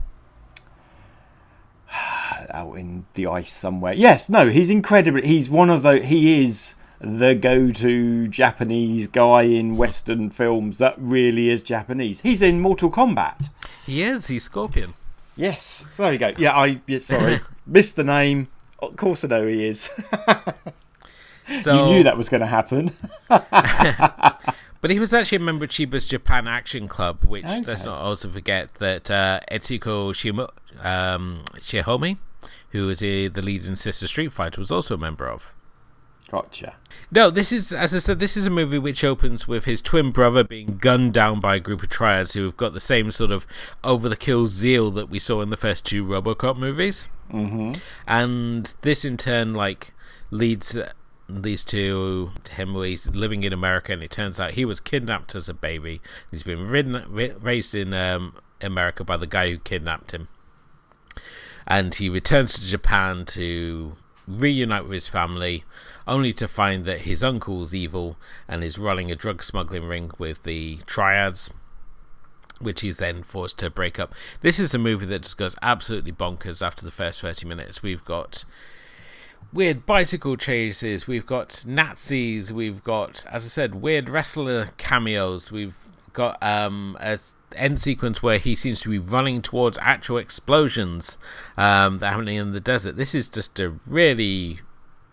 [2.49, 3.93] out in the ice somewhere.
[3.93, 5.21] Yes, no, he's incredible.
[5.21, 11.49] He's one of the he is the go-to Japanese guy in Western films that really
[11.49, 12.21] is Japanese.
[12.21, 13.49] He's in Mortal Kombat.
[13.85, 14.27] He is.
[14.27, 14.93] He's Scorpion.
[15.35, 15.87] Yes.
[15.93, 16.31] So there you go.
[16.37, 17.39] Yeah, I yeah, sorry.
[17.65, 18.47] Missed the name.
[18.79, 19.89] of course I know he is.
[21.61, 22.91] So you knew that was going to happen.
[24.81, 27.61] But he was actually a member of Chiba's Japan Action Club, which Okay.
[27.67, 30.49] let's not also forget that uh, Etsuko Shimo,
[30.83, 32.17] um, Shihomi,
[32.71, 35.53] who was uh, the lead in Sister Street Fighter, was also a member of.
[36.31, 36.75] Gotcha.
[37.11, 40.11] No, this is, as I said, this is a movie which opens with his twin
[40.11, 43.31] brother being gunned down by a group of triads who have got the same sort
[43.31, 43.45] of
[43.83, 47.09] over the kill zeal that we saw in the first two Robocop movies.
[47.33, 47.73] Mm-hmm.
[48.07, 49.93] And this in turn, like,
[50.29, 50.77] leads
[51.27, 54.79] leads to, to him where he's living in America, and it turns out he was
[54.79, 56.01] kidnapped as a baby.
[56.29, 57.03] He's been ridden,
[57.41, 60.29] raised in um, America by the guy who kidnapped him,
[61.67, 65.63] and he returns to Japan to reunite with his family,
[66.07, 70.43] only to find that his uncle's evil and is running a drug smuggling ring with
[70.43, 71.51] the triads.
[72.59, 74.13] Which he's then forced to break up.
[74.41, 77.81] This is a movie that just goes absolutely bonkers after the first 30 minutes.
[77.81, 78.45] We've got
[79.51, 81.07] weird bicycle chases.
[81.07, 82.53] We've got Nazis.
[82.53, 85.51] We've got, as I said, weird wrestler cameos.
[85.51, 85.75] We've
[86.13, 87.17] got um, a
[87.55, 91.17] end sequence where he seems to be running towards actual explosions
[91.57, 92.97] um, that are happening in the desert.
[92.97, 94.59] This is just a really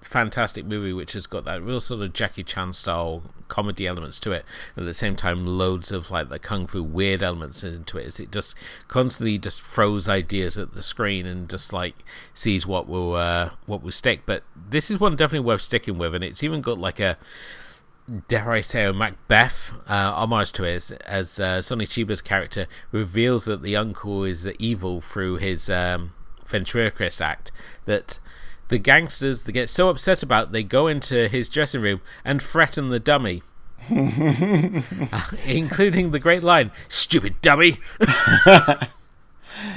[0.01, 4.31] fantastic movie which has got that real sort of Jackie Chan style comedy elements to
[4.33, 4.44] it
[4.77, 8.07] and at the same time loads of like the kung fu weird elements into it
[8.07, 8.55] as it just
[8.87, 11.94] constantly just throws ideas at the screen and just like
[12.33, 16.14] sees what will uh, what will stick but this is one definitely worth sticking with
[16.14, 17.18] and it's even got like a
[18.29, 22.66] dare I say, a Macbeth uh, homage to it, as, as uh, Sonny Chiba's character
[22.90, 26.12] reveals that the uncle is evil through his um,
[26.47, 27.53] ventriloquist act.
[27.85, 28.18] That
[28.68, 32.90] the gangsters they get so upset about, they go into his dressing room and threaten
[32.90, 33.42] the dummy.
[33.90, 37.79] Uh, including the great line, "Stupid dummy!"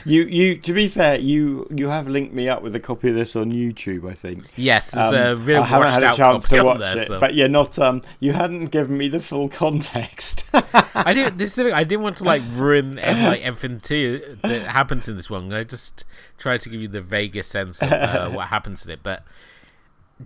[0.06, 0.58] You, you.
[0.58, 3.52] To be fair, you you have linked me up with a copy of this on
[3.52, 4.10] YouTube.
[4.10, 4.46] I think.
[4.56, 6.98] Yes, there's a Um, real I haven't had a chance to watch there.
[7.00, 7.78] it, so- but yeah, not.
[7.80, 10.46] Um, you hadn't given me the full context.
[10.94, 11.38] I didn't.
[11.38, 14.68] This is the thing, I didn't want to like ruin like everything to you that
[14.68, 15.52] happens in this one.
[15.54, 16.04] I just
[16.38, 19.24] tried to give you the vaguest sense of uh, what happens in it, but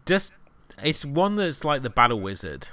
[0.06, 0.34] just
[0.84, 2.68] it's one that's like the Battle Wizard.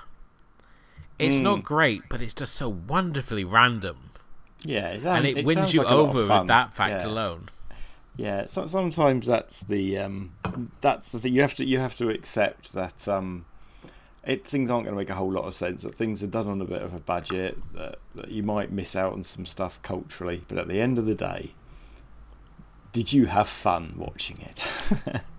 [1.19, 1.45] It's Hmm.
[1.45, 4.11] not great, but it's just so wonderfully random,
[4.65, 7.11] yeah, it, and it, wins you like a lot of over with that fact Yeah.
[7.11, 7.49] alone.
[8.17, 10.33] Yeah, so, sometimes that's the um,
[10.81, 11.33] that's the thing.
[11.33, 13.47] You have to you have to accept that um,
[14.23, 15.83] it things aren't going to make a whole lot of sense.
[15.83, 17.57] That things are done on a bit of a budget.
[17.75, 21.07] That, that you might miss out on some stuff culturally, but at the end of
[21.07, 21.55] the day,
[22.93, 24.63] did you have fun watching it?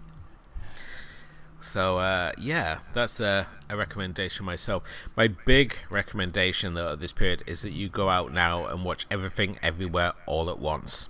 [1.64, 4.84] So uh, yeah, that's a, a recommendation myself.
[5.16, 9.06] My big recommendation though at this period is that you go out now and watch
[9.10, 11.08] everything everywhere all at once.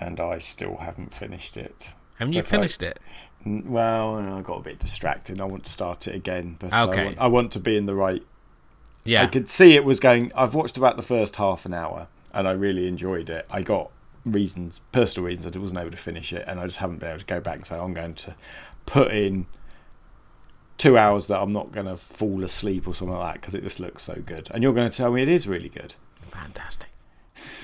[0.00, 1.74] and I still haven't finished it.
[2.18, 2.48] Haven't you right.
[2.48, 3.00] finished it?
[3.44, 5.40] N- Well, I got a bit distracted.
[5.40, 7.02] I want to start it again, but Okay.
[7.02, 8.24] I, want, I want to be in the right
[9.04, 9.24] Yeah.
[9.24, 10.30] I could see it was going.
[10.36, 13.44] I've watched about the first half an hour, and I really enjoyed it.
[13.50, 13.90] I got
[14.32, 17.20] reasons, personal reasons, I wasn't able to finish it, and I just haven't been able
[17.20, 18.34] to go back and say I'm going to
[18.86, 19.46] put in
[20.78, 23.62] two hours that I'm not going to fall asleep or something like that because it
[23.64, 24.48] just looks so good.
[24.52, 25.94] And you're going to tell me it is really good.
[26.30, 26.88] fantastic.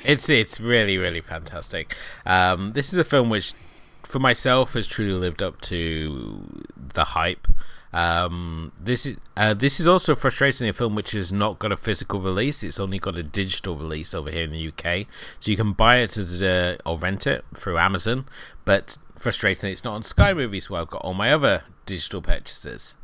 [0.04, 1.96] It's it's really really fantastic.
[2.26, 3.54] Um, this is a film which,
[4.02, 7.48] for myself, has truly lived up to the hype.
[7.94, 11.76] Um, this is uh, this is also frustrating a film which has not got a
[11.76, 12.64] physical release.
[12.64, 15.06] It's only got a digital release over here in the UK,
[15.38, 18.26] so you can buy it as a, or rent it through Amazon.
[18.64, 22.96] But frustrating, it's not on Sky Movies where I've got all my other digital purchases.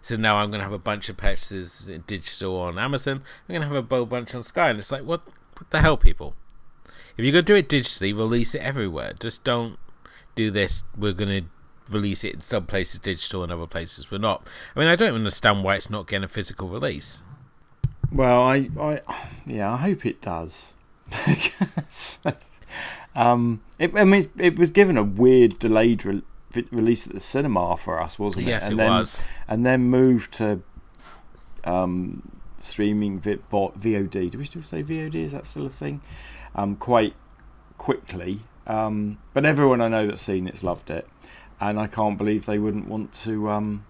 [0.00, 3.22] So now I'm going to have a bunch of purchases digital on Amazon.
[3.48, 5.22] I'm going to have a whole bunch on Sky, and it's like, what,
[5.56, 6.34] what the hell, people?
[7.16, 9.12] If you're going to do it digitally, release it everywhere.
[9.20, 9.78] Just don't
[10.34, 10.82] do this.
[10.98, 11.48] We're going to
[11.90, 14.46] release it in some places digital and other places we're not.
[14.74, 17.22] I mean, I don't understand why it's not getting a physical release.
[18.12, 19.00] Well, I, I,
[19.46, 20.74] yeah, I hope it does.
[23.14, 26.22] Um, it, I mean, it was given a weird delayed re-
[26.70, 28.50] release at the cinema for us, wasn't it?
[28.50, 29.20] Yes, and it then, was.
[29.46, 30.62] And then moved to
[31.64, 33.38] um, streaming vo-
[33.78, 34.30] VOD.
[34.30, 35.14] Do we still say VOD?
[35.14, 36.00] Is that still a thing?
[36.54, 37.14] Um, quite
[37.78, 38.40] quickly.
[38.66, 41.06] Um, but everyone I know that's seen it's loved it,
[41.70, 43.48] and I can't believe they wouldn't want to.
[43.48, 43.86] Um,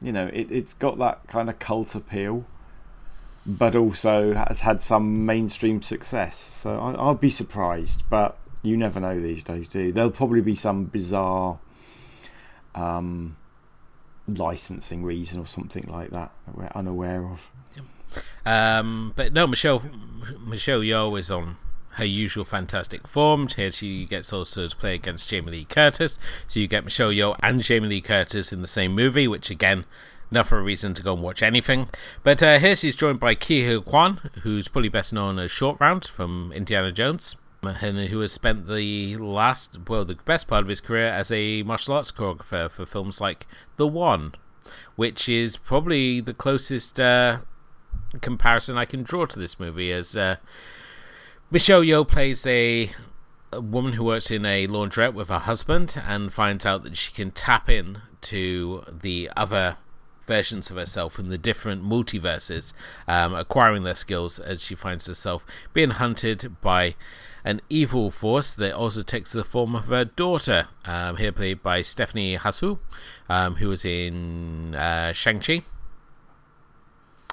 [0.00, 2.44] you know, it, it's got that kind of cult appeal,
[3.44, 6.38] but also has had some mainstream success.
[6.38, 9.92] So I, I'll be surprised, but you never know these days, do you?
[9.92, 11.58] There'll probably be some bizarre
[12.76, 13.36] um,
[14.28, 17.50] licensing reason or something like that that we're unaware of.
[18.46, 19.82] Um, but no, Michelle
[20.46, 21.56] Michelle Yeoh is on
[21.96, 23.48] her usual fantastic form.
[23.48, 26.18] Here she gets also to play against Jamie Lee Curtis.
[26.46, 29.84] So you get Michelle Yeoh and Jamie Lee Curtis in the same movie, which again,
[30.30, 31.88] enough of a reason to go and watch anything.
[32.22, 36.04] But uh, here she's joined by Huy Quan, who's probably best known as Short Round
[36.04, 37.36] from Indiana Jones.
[37.62, 41.62] And who has spent the last, well, the best part of his career as a
[41.62, 44.34] martial arts choreographer for films like The One,
[44.96, 47.38] which is probably the closest uh,
[48.20, 49.92] comparison I can draw to this movie.
[49.92, 50.36] As uh,
[51.50, 52.90] Michelle Yeoh plays a,
[53.52, 57.12] a woman who works in a laundrette with her husband and finds out that she
[57.12, 59.76] can tap in to the other
[60.26, 62.72] versions of herself in the different multiverses,
[63.06, 66.94] um, acquiring their skills as she finds herself being hunted by
[67.44, 71.82] an evil force that also takes the form of her daughter, um, here played by
[71.82, 72.78] Stephanie Hsu,
[73.28, 75.62] um, who was in uh, Shang-Chi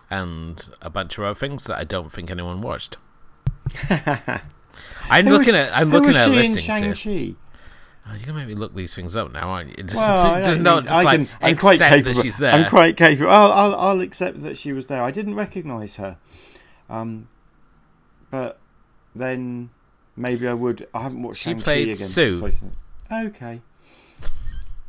[0.10, 2.98] and a bunch of other things that I don't think anyone watched.
[5.10, 6.96] I'm Who looking was- at I'm looking at listings here.
[6.96, 7.36] Shang-Chi?
[8.08, 9.84] Oh, you're gonna make me look these things up now, aren't you?
[9.84, 12.14] Just, Well, just don't not need- just I like can- I'm quite capable.
[12.16, 12.54] that she's there.
[12.54, 13.30] I'm quite capable.
[13.30, 15.04] I'll, I'll, I'll accept that she was there.
[15.04, 16.18] I didn't recognise her,
[16.90, 17.28] um,
[18.32, 18.60] but
[19.16, 19.70] then
[20.16, 20.88] maybe I would.
[20.94, 21.40] I haven't watched.
[21.42, 22.52] She Shang-Chi played again Sue.
[23.12, 23.62] I- Okay,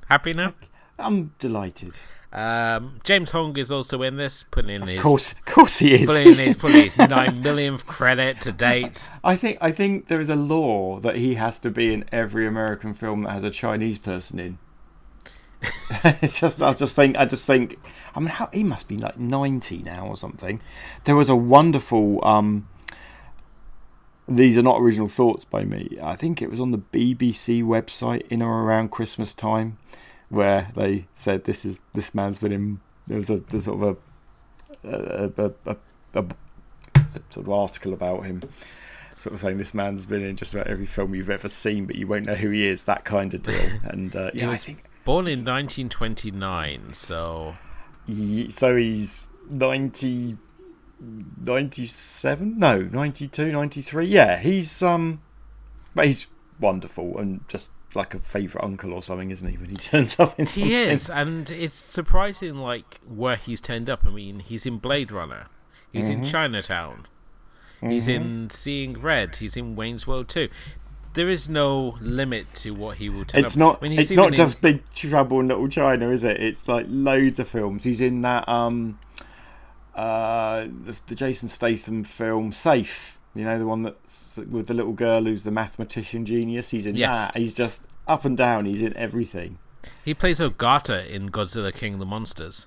[0.09, 0.55] Happy now?
[0.99, 1.95] I'm delighted.
[2.33, 5.93] Um, James Hong is also in this, putting in his Of course, of course he
[5.93, 6.07] is.
[6.07, 9.11] putting in his, putting his nine millionth credit to date.
[9.23, 12.47] I think I think there is a law that he has to be in every
[12.47, 14.59] American film that has a Chinese person in.
[16.05, 17.79] it's just I just think I just think
[18.17, 20.61] I mean how he must be like ninety now or something.
[21.05, 22.67] There was a wonderful um
[24.27, 25.97] these are not original thoughts by me.
[26.03, 29.77] I think it was on the BBC website in or around Christmas time
[30.33, 33.97] where they said this is this man's been in there was a there's sort of
[34.85, 35.77] a a, a, a,
[36.15, 36.25] a,
[36.95, 38.43] a sort of article about him
[39.19, 41.95] sort of saying this man's been in just about every film you've ever seen, but
[41.95, 42.83] you won't know who he is.
[42.85, 43.71] That kind of deal.
[43.85, 47.55] And uh, yeah, I was- think Born in 1929, so
[48.07, 48.75] he, so.
[48.77, 50.37] He's 90,
[51.45, 52.59] 97?
[52.59, 54.07] No, 92, 93.
[54.07, 55.21] Yeah, he's um,
[55.95, 56.27] but he's
[56.61, 59.57] wonderful and just like a favourite uncle or something, isn't he?
[59.57, 60.65] When he turns up in something.
[60.71, 64.07] he is, and it's surprising like where he's turned up.
[64.07, 65.47] I mean, he's in Blade Runner,
[65.93, 66.23] he's Mm-hmm.
[66.23, 67.07] in Chinatown,
[67.81, 70.49] he's in Seeing Red, he's in Wayne's World too.
[71.15, 73.59] There is no limit to what he will turn It's up.
[73.59, 73.79] not.
[73.83, 76.41] I mean, it's not just Big Trouble in Little China, is it?
[76.41, 77.85] It's like loads of films.
[77.85, 78.99] He's in that um,
[79.95, 83.19] uh, the, the Jason Statham film Safe.
[83.35, 86.71] You know the one that's with the little girl who's the mathematician genius.
[86.71, 87.17] He's in Yes.
[87.17, 87.37] that.
[87.37, 88.67] He's just up and down.
[88.67, 89.59] He's in everything.
[90.05, 92.67] he plays Ogata in Godzilla King of the Monsters.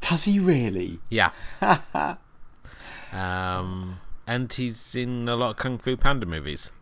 [0.00, 0.98] Does he really?
[1.08, 1.30] Yeah.
[3.12, 6.72] um, and he's in a lot of Kung Fu Panda movies.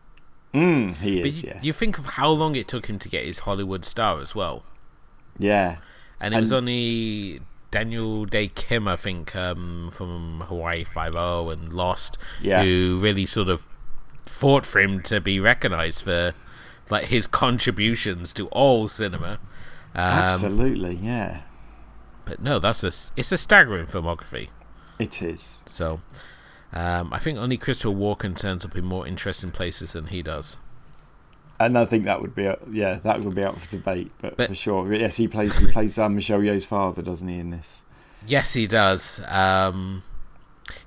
[0.53, 1.43] Mm, he But is.
[1.43, 1.63] you, yes.
[1.63, 4.63] you think of how long it took him to get his Hollywood star as well.
[5.37, 5.77] yeah.
[6.19, 7.41] And it was only
[7.73, 12.63] Daniel Dae Kim, I think, um, from Hawaii Five O and Lost, Yeah.
[12.63, 13.67] who really sort of
[14.27, 16.33] fought for him to be recognized for
[16.91, 19.39] like his contributions to all cinema.
[19.95, 20.95] Um, Absolutely.
[20.95, 21.41] Yeah.
[22.25, 24.49] but no, that's a it's a staggering filmography.
[24.99, 25.59] It is.
[25.65, 26.01] So
[26.71, 30.57] um, I think only Christopher Walken turns up in more interesting places than he does.
[31.65, 34.47] And I think that would be, yeah, that would be up for debate, but, But-
[34.49, 37.39] for sure, But yes, he plays he plays um, Michelle Yeoh's father, doesn't he?
[37.39, 37.81] In this,
[38.25, 39.21] Yes, he does.
[39.27, 40.03] Um,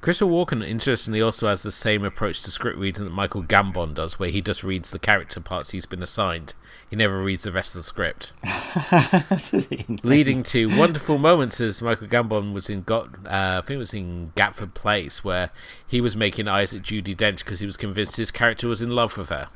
[0.00, 4.18] Christopher Walken, interestingly, also has the same approach to script reading that Michael Gambon does,
[4.18, 6.54] where he just reads the character parts he's been assigned.
[6.88, 8.32] He never reads the rest of the script,
[10.04, 13.92] leading to wonderful moments as Michael Gambon was in Got, uh, I think it was
[13.92, 15.50] in Gatford Place, where
[15.86, 18.90] he was making eyes at Judi Dench because he was convinced his character was in
[18.90, 19.48] love with her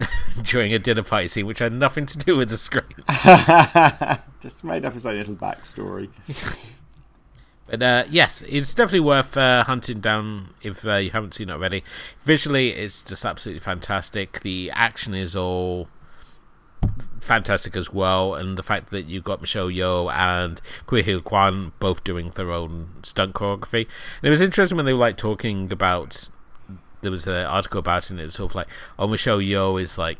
[0.42, 2.94] during a dinner party scene, which had nothing to do with the script.
[4.40, 6.08] just made up his own little backstory.
[7.68, 11.52] But uh, yes, it's definitely worth uh, hunting down if uh, you haven't seen it
[11.52, 11.84] already.
[12.22, 14.40] Visually, it's just absolutely fantastic.
[14.40, 15.88] The action is all
[17.20, 21.72] fantastic as well, and the fact that you've got Michelle Yeoh and Ke Huy Quan
[21.78, 23.86] both doing their own stunt choreography.
[24.22, 26.30] And it was interesting when they were like talking about.
[27.00, 28.68] There was an article about it, and it was sort of like,
[28.98, 30.18] oh, Michelle Yeoh is like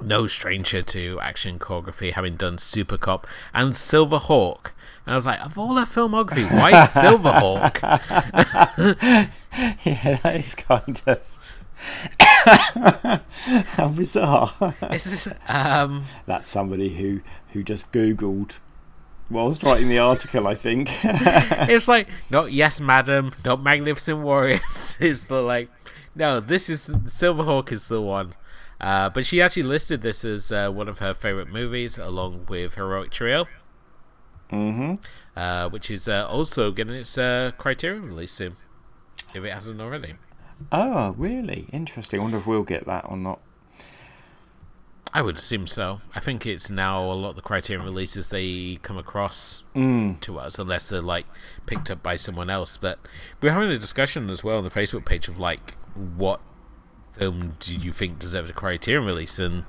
[0.00, 4.72] no stranger to action choreography, having done Super Cop and Silver Hawk.
[5.04, 7.80] And I was like, of all her filmography, why Silver Hawk?
[9.84, 11.36] yeah, that is kind of
[12.18, 14.74] how bizarre.
[14.82, 17.20] It's, um, That's somebody who
[17.52, 18.52] who just googled
[19.30, 20.46] whilst writing the article.
[20.46, 20.90] I think.
[21.04, 24.96] it's like not Yes Madam, not Magnificent Warriors.
[25.00, 25.70] It's like
[26.16, 28.34] no, this is Silverhawk is the one.
[28.80, 32.74] Uh, but she actually listed this as uh, one of her favorite movies, along with
[32.74, 33.46] Heroic Trio.
[34.50, 34.94] Mm-hmm.
[35.36, 38.56] Uh, which is uh, also getting its uh, Criterion release soon,
[39.34, 40.14] if it hasn't already.
[40.72, 41.68] Oh, really?
[41.72, 42.20] Interesting.
[42.20, 43.40] I wonder if we'll get that or not.
[45.14, 46.00] I would assume so.
[46.14, 50.20] I think it's now a lot of the Criterion releases they come across Mm.
[50.20, 51.26] to us, unless they're like
[51.64, 52.76] picked up by someone else.
[52.76, 52.98] But
[53.40, 56.40] we're having a discussion as well on the Facebook page of like what
[57.12, 59.64] film do you think deserved a Criterion release, and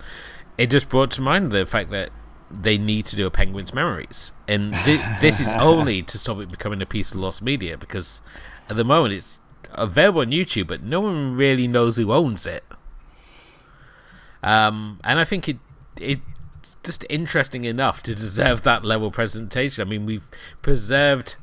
[0.58, 2.10] it just brought to mind the fact that
[2.52, 6.52] they need to do a Penguin's Memories, and thi- this is only to stop it
[6.52, 8.22] becoming a piece of lost media because
[8.70, 9.40] at the moment it's
[9.72, 12.64] available on YouTube, but no one really knows who owns it.
[14.44, 15.58] Um, and I think it
[16.00, 16.22] it's
[16.84, 19.88] just interesting enough to deserve that level presentation.
[19.88, 20.28] I mean, we've
[20.62, 21.36] preserved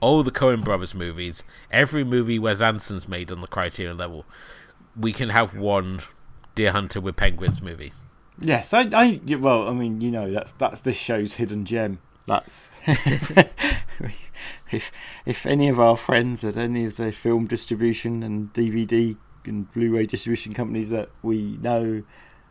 [0.00, 4.24] all the Coen Brothers movies, every movie Wes Anderson's made on the Criterion level.
[4.96, 6.00] We can have one
[6.54, 7.92] Deer Hunter with Penguins movie.
[8.40, 9.20] Yes, I, I.
[9.36, 11.98] Well, I mean, you know, that's that's this show's hidden gem.
[12.26, 12.70] That's
[14.70, 14.92] if
[15.26, 20.06] if any of our friends at any of the film distribution and DVD and Blu-ray
[20.06, 22.02] distribution companies that we know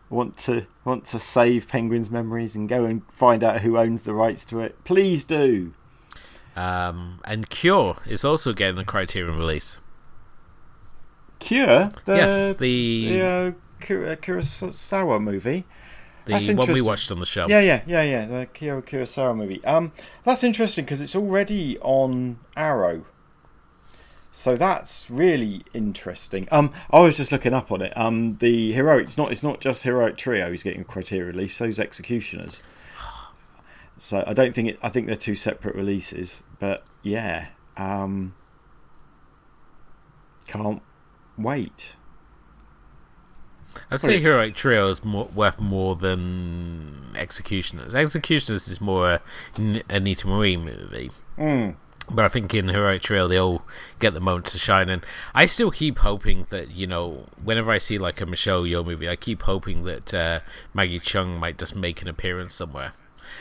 [0.10, 4.14] want to want to save Penguin's memories and go and find out who owns the
[4.14, 5.74] rights to it, please do.
[6.56, 9.80] Um, and Cure is also getting a Criterion release.
[11.40, 15.66] Cure, the yes, the the uh, Kurosawa movie.
[16.26, 17.46] the that's one we watched on the show.
[17.48, 18.26] Yeah, yeah, yeah, yeah.
[18.26, 19.64] The Kiyoshi Kurosawa movie.
[19.66, 19.92] Um,
[20.24, 23.06] that's interesting because it's already on Arrow.
[24.32, 26.48] So that's really interesting.
[26.52, 27.92] Um, I was just looking up on it.
[27.98, 29.08] Um, the heroic.
[29.08, 29.32] It's not.
[29.32, 30.52] It's not just heroic trio.
[30.52, 31.56] He's getting a Criterion release.
[31.56, 32.62] So's executioners.
[33.98, 34.80] So I don't think it.
[34.84, 36.44] I think they're two separate releases.
[36.60, 37.48] But yeah.
[37.78, 38.36] Um,
[40.48, 40.82] can't
[41.38, 41.96] wait.
[43.92, 47.94] I'd say it's- Heroic Trio is more, worth more than Executioners.
[47.94, 49.22] Executioners is more a
[49.58, 51.12] N- Anita Mui movie.
[51.38, 51.76] Mm.
[52.10, 53.64] But I think in Heroic Trio they all
[54.00, 57.78] get the moment to shine, and I still keep hoping that you know whenever I
[57.80, 60.40] see like a Michelle Yeoh movie, I keep hoping that uh,
[60.74, 62.94] Maggie Cheung might just make an appearance somewhere.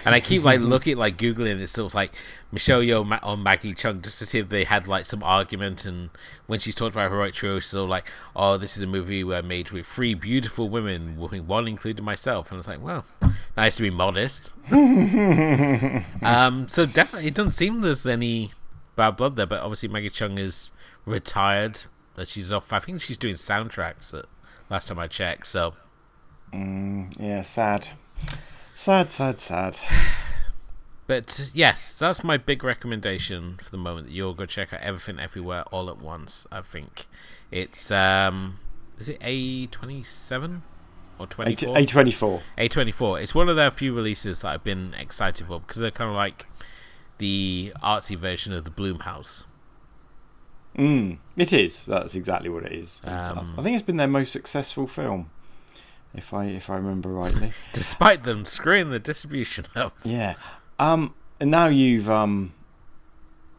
[0.05, 2.13] And I keep like looking like googling it's sort of like
[2.53, 5.85] Michelle Yeoh Ma- or Maggie Cheung just to see if they had like some argument.
[5.85, 6.11] And
[6.47, 9.25] when she's talked about Heroic Trio, she's sort of like, "Oh, this is a movie
[9.25, 13.05] where I made with three beautiful women, one including myself." And I was like, "Well,
[13.57, 14.53] nice to be modest."
[16.23, 18.51] Um, so definitely, it doesn't seem there's any
[18.97, 19.47] bad blood there.
[19.47, 20.73] But obviously, Maggie Cheung is
[21.05, 21.83] retired.
[22.17, 22.73] That she's off.
[22.73, 24.19] I think she's doing soundtracks.
[24.19, 24.25] At,
[24.71, 25.47] last time I checked.
[25.47, 25.75] So
[26.53, 27.89] Mm, yeah, sad.
[28.75, 29.79] Sad, sad, sad.
[31.09, 34.09] But yes, that's my big recommendation for the moment.
[34.09, 36.49] That you'll go check out everything everywhere all at once.
[36.51, 37.07] I think
[37.53, 38.59] it's um,
[38.99, 40.65] is it A twenty seven
[41.17, 41.79] or twenty four?
[41.79, 42.43] A twenty four.
[42.59, 43.21] A twenty four.
[43.21, 46.17] It's one of their few releases that I've been excited for because they're kind of
[46.17, 46.47] like
[47.19, 49.45] the artsy version of the Blumhouse.
[50.77, 51.85] Mm, it is.
[51.85, 53.01] That's exactly what it is.
[53.05, 55.31] Um, I think it's been their most successful film,
[56.15, 57.53] if I if I remember rightly.
[57.73, 59.97] Despite them screwing the distribution up.
[60.05, 60.35] yeah.
[60.79, 61.15] Um.
[61.41, 62.53] And now you've um.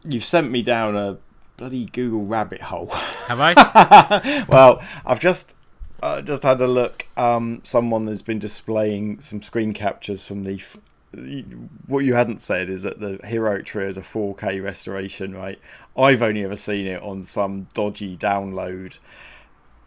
[0.04, 1.18] You've sent me down a
[1.56, 2.86] bloody Google rabbit hole.
[3.26, 4.44] Have I?
[4.48, 5.56] well, I've just
[6.02, 7.06] uh, just had a look.
[7.16, 10.54] Um, someone has been displaying some screen captures from the.
[10.54, 10.76] F-
[11.86, 15.58] what you hadn't said is that the Heroic Trio is a 4K restoration, right?
[15.96, 18.98] I've only ever seen it on some dodgy download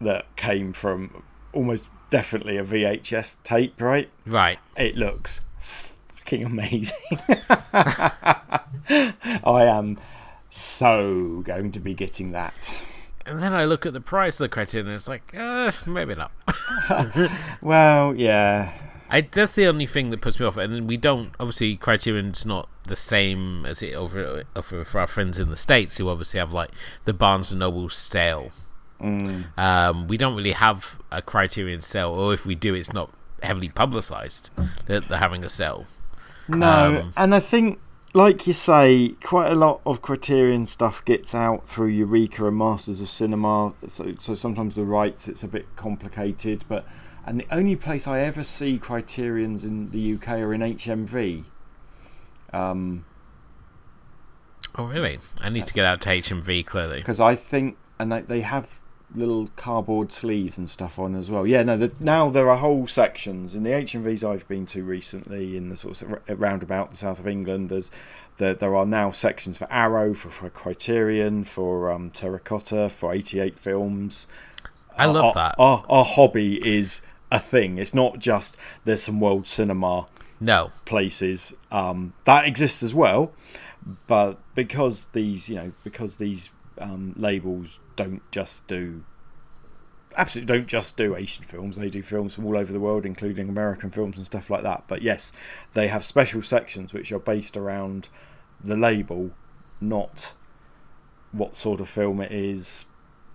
[0.00, 4.10] that came from almost definitely a VHS tape, right?
[4.26, 4.58] right.
[4.76, 6.96] It looks fucking amazing.
[8.88, 9.98] I am
[10.50, 12.74] so going to be getting that.
[13.24, 16.14] And then I look at the price of the Criterion and it's like, uh, maybe
[16.16, 16.32] not.
[17.62, 18.72] Well, yeah.
[19.12, 20.56] I, that's the only thing that puts me off.
[20.56, 25.38] And we don't, obviously, Criterion's not the same as it over, over for our friends
[25.38, 26.70] in the States who obviously have like
[27.04, 28.50] the Barnes and Noble sale.
[29.00, 29.56] Mm.
[29.58, 33.10] Um, we don't really have a Criterion sale, or if we do, it's not
[33.42, 34.48] heavily publicized
[34.86, 35.86] that they're having a sale.
[36.48, 37.80] No, Um, and I think,
[38.14, 43.02] like you say, quite a lot of Criterion stuff gets out through Eureka and Masters
[43.02, 43.74] of Cinema.
[43.88, 46.86] So, so sometimes the rights it's a bit complicated, but
[47.26, 51.44] and the only place I ever see Criterion's in the UK are in HMV.
[52.52, 53.04] Um,
[54.76, 55.18] Oh, really?
[55.40, 56.98] I need to get out to HMV clearly.
[56.98, 58.80] because I think, and they, they have
[59.14, 61.46] little cardboard sleeves and stuff on as well.
[61.46, 65.56] Yeah, no, the, now there are whole sections in the HMVs I've been to recently
[65.56, 67.68] in the sort of roundabout the south of England.
[67.68, 67.90] There's
[68.38, 73.58] there, there are now sections for Arrow, for, for Criterion, for um, Terracotta, for 88
[73.58, 74.26] Films.
[74.96, 75.54] I love our, that.
[75.58, 77.02] Our, our hobby is
[77.32, 77.78] a thing.
[77.78, 80.06] It's not just there's some world cinema
[80.38, 83.32] No, places um, that exists as well,
[84.06, 89.02] but because these you know because these um, labels don't just do
[90.16, 91.76] absolutely don't just do Asian films.
[91.76, 94.84] They do films from all over the world, including American films and stuff like that.
[94.86, 95.32] But yes,
[95.72, 98.10] they have special sections which are based around
[98.62, 99.30] the label,
[99.80, 100.34] not
[101.32, 102.84] what sort of film it is,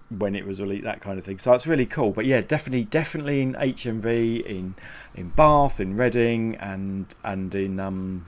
[0.10, 1.38] when it was released, that kind of thing.
[1.40, 2.12] So that's really cool.
[2.12, 4.76] But yeah, definitely, definitely in HMV, in
[5.16, 8.26] in Bath, in Reading, and and in um,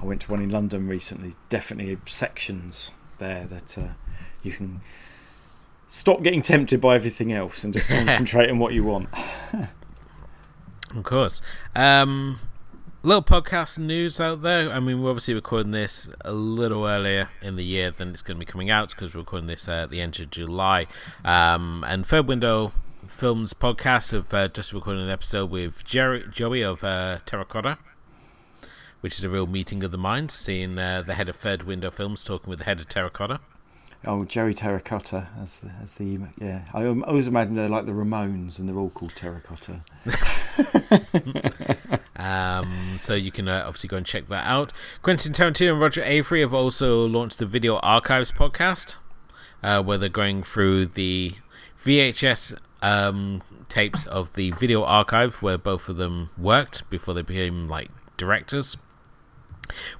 [0.00, 1.34] I went to one in London recently.
[1.48, 3.88] Definitely sections there that uh,
[4.42, 4.80] you can
[5.88, 9.08] stop getting tempted by everything else and just concentrate on what you want.
[10.96, 11.42] Of course.
[11.74, 12.38] Um,
[13.04, 14.70] little podcast news out there.
[14.70, 18.36] I mean, we're obviously recording this a little earlier in the year than it's going
[18.36, 20.86] to be coming out because we're recording this uh, at the end of July.
[21.22, 22.72] Um, and Third Window
[23.06, 27.76] Films podcast have uh, just recorded an episode with Jerry, Joey of uh, Terracotta.
[29.02, 31.90] Which is a real meeting of the minds, seeing uh, the head of Third Window
[31.90, 33.40] Films talking with the head of Terracotta.
[34.06, 36.62] Oh, Jerry Terracotta as the, the yeah.
[36.72, 39.80] I always imagine they're like the Ramones and they're all called Terracotta.
[42.16, 44.72] Um, so you can uh, obviously go and check that out.
[45.02, 48.96] Quentin Tarantino and Roger Avary have also launched the Video Archives podcast,
[49.62, 51.34] uh, where they're going through the
[51.84, 57.68] VHS um, tapes of the Video Archive, where both of them worked before they became
[57.68, 58.76] like directors.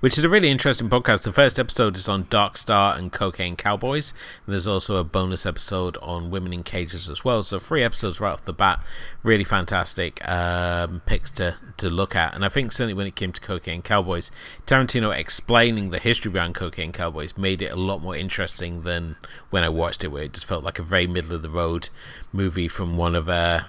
[0.00, 1.24] Which is a really interesting podcast.
[1.24, 4.12] The first episode is on Dark Star and Cocaine Cowboys.
[4.46, 7.42] And there's also a bonus episode on Women in Cages as well.
[7.42, 8.84] So three episodes right off the bat.
[9.22, 12.34] Really fantastic um, picks to, to look at.
[12.34, 14.30] And I think certainly when it came to Cocaine Cowboys,
[14.66, 19.16] Tarantino explaining the history behind Cocaine Cowboys made it a lot more interesting than
[19.50, 21.88] when I watched it, where it just felt like a very middle of the road
[22.32, 23.62] movie from one of uh,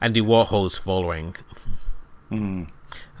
[0.00, 1.36] Andy Warhol's following.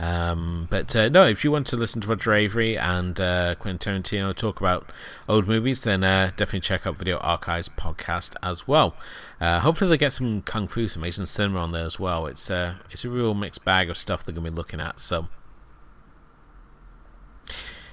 [0.00, 4.00] Um, but uh, no, if you want to listen to Roger Avary and uh, Quentin
[4.02, 4.90] Tarantino talk about
[5.28, 8.96] old movies, then uh, definitely check out Video Archives podcast as well.
[9.42, 12.26] Uh, hopefully, they get some kung fu, some Asian cinema on there as well.
[12.26, 15.00] It's uh, it's a real mixed bag of stuff they're going to be looking at.
[15.00, 15.28] So,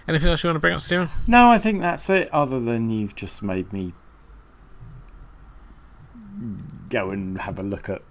[0.08, 1.10] anything else you want to bring up, Steven?
[1.28, 2.34] No, I think that's it.
[2.34, 3.94] Other than you've just made me
[6.88, 8.02] go and have a look at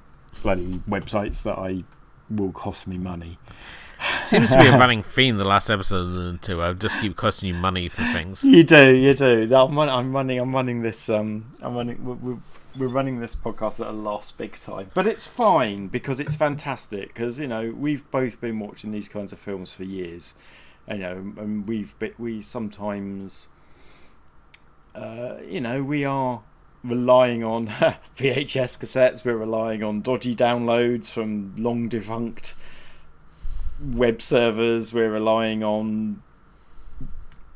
[0.42, 1.84] bloody websites that I
[2.28, 3.38] will cost me money.
[4.24, 6.62] Seems to be a running theme the last episode or two.
[6.62, 8.44] I just keep costing you money for things.
[8.44, 9.54] You do, you do.
[9.54, 10.38] I'm, I'm running.
[10.38, 11.08] I'm running this.
[11.08, 12.04] Um, I'm running.
[12.04, 12.38] We're, we're,
[12.76, 14.90] we're running this podcast at a loss, big time.
[14.94, 17.08] But it's fine because it's fantastic.
[17.08, 20.34] Because you know we've both been watching these kinds of films for years.
[20.88, 23.48] You know, and we've been, we sometimes,
[24.94, 26.42] uh, you know, we are
[26.84, 27.66] relying on
[28.16, 29.24] VHS cassettes.
[29.24, 32.54] We're relying on dodgy downloads from long defunct
[33.80, 34.92] web servers.
[34.92, 36.22] We're relying on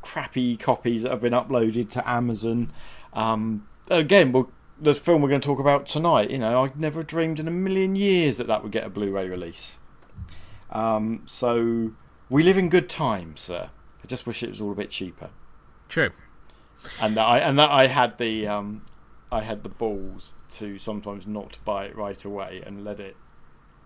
[0.02, 2.72] crappy copies that have been uploaded to Amazon.
[3.12, 4.50] Um, again, we'll,
[4.80, 7.52] the film we're going to talk about tonight, you know, I never dreamed in a
[7.52, 9.78] million years that that would get a Blu-ray release.
[10.70, 11.92] Um, so
[12.28, 13.70] we live in good times, sir.
[14.02, 15.30] I just wish it was all a bit cheaper,
[15.88, 16.10] True.
[17.00, 18.82] and that I and that I had the um,
[19.30, 23.16] I had the balls to sometimes not buy it right away and let it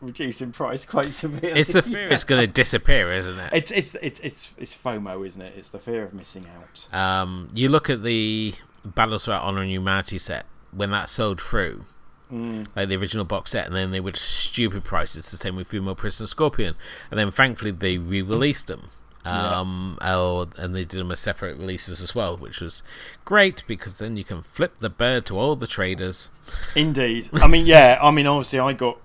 [0.07, 1.61] reduce in price quite severely.
[1.61, 3.51] It's the fear it's going to disappear, isn't it?
[3.53, 5.55] It's it's it's it's it's FOMO, isn't it?
[5.57, 6.89] It's the fear of missing out.
[6.99, 11.85] Um, you look at the Battles for Honor and Humanity set when that sold through,
[12.33, 12.67] Mm.
[12.75, 15.31] like the original box set, and then they were just stupid prices.
[15.31, 16.75] The same with Female Prisoner Scorpion,
[17.11, 18.89] and then thankfully they re-released them.
[19.25, 19.59] Yeah.
[19.61, 22.83] Um, oh, and they did them as separate releases as well, which was
[23.25, 26.29] great because then you can flip the bird to all the traders.
[26.75, 27.31] Indeed.
[27.35, 27.99] I mean, yeah.
[28.03, 28.99] I mean, obviously, I got.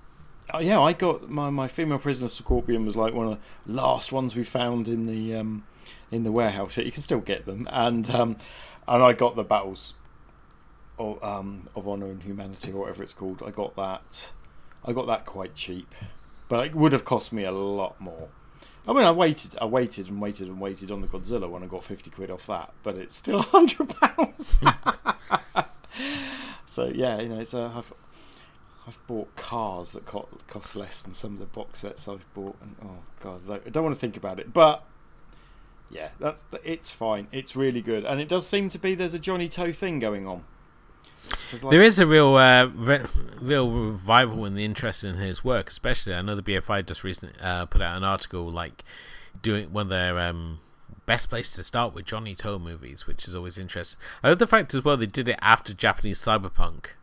[0.53, 4.11] Oh, Yeah, I got my, my female prisoner scorpion was like one of the last
[4.11, 5.63] ones we found in the um,
[6.11, 6.77] in the warehouse.
[6.77, 8.37] You can still get them, and um,
[8.87, 9.93] and I got the battles
[10.97, 13.43] of um, of honor and humanity, or whatever it's called.
[13.45, 14.31] I got that.
[14.85, 15.93] I got that quite cheap,
[16.47, 18.29] but it would have cost me a lot more.
[18.87, 21.67] I mean, I waited, I waited and waited and waited on the Godzilla when I
[21.67, 24.59] got fifty quid off that, but it's still hundred pounds.
[26.65, 27.93] so yeah, you know, it's uh, I've
[28.89, 32.55] I've bought cars that co- cost less than some of the box sets I've bought,
[32.59, 34.83] and oh god, I don't, want to think about it, but
[35.91, 37.27] yeah, that's it's fine.
[37.31, 40.25] It's really good, and it does seem to be there's a Johnnie To thing going
[40.25, 40.43] on.
[41.51, 43.05] like, There is a real, uh, re-
[43.39, 46.15] real revival in the interest in his work, especially.
[46.15, 48.83] I know the BFI just recently uh, put out an article like
[49.43, 50.61] doing one of their um,
[51.05, 54.01] best place to start with Johnnie To movies, which is always interesting.
[54.23, 56.93] I love the fact as well they did it after Japanese cyberpunk.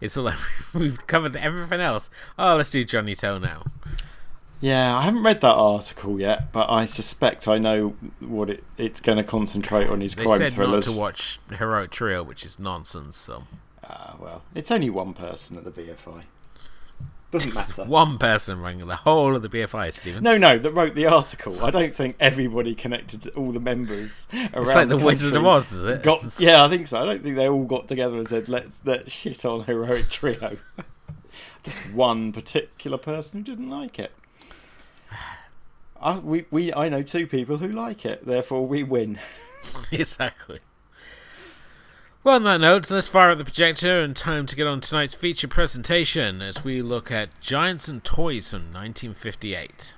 [0.00, 0.38] It's all like
[0.74, 2.10] we've covered everything else.
[2.38, 3.64] Oh, let's do Johnnie To now.
[4.60, 9.00] Yeah, I haven't read that article yet, but I suspect I know what it, it's
[9.00, 10.00] going to concentrate on.
[10.00, 10.86] His They crime said thrillers.
[10.88, 13.16] not to watch Heroic Trio, which is nonsense.
[13.16, 13.44] So
[13.84, 16.24] Ah, well, it's only one person at the BFI.
[17.30, 17.84] Doesn't matter.
[17.84, 20.22] one person running the whole of the BFI, Stephen.
[20.22, 21.62] No, no, that wrote the article.
[21.62, 25.36] I don't think everybody connected to all the members around it's like the, the Wizard
[25.36, 26.02] of Oz, is it?
[26.02, 26.98] Got, yeah, I think so.
[26.98, 30.56] I don't think they all got together and said, "Let's let's shit on heroic trio."
[31.62, 34.12] Just one particular person who didn't like it.
[36.00, 38.24] I, we, we, I know two people who like it.
[38.24, 39.18] Therefore, we win.
[39.92, 40.60] exactly.
[42.24, 45.14] Well, on that note, let's fire up the projector and time to get on tonight's
[45.14, 49.94] feature presentation as we look at Giants and Toys from 1958.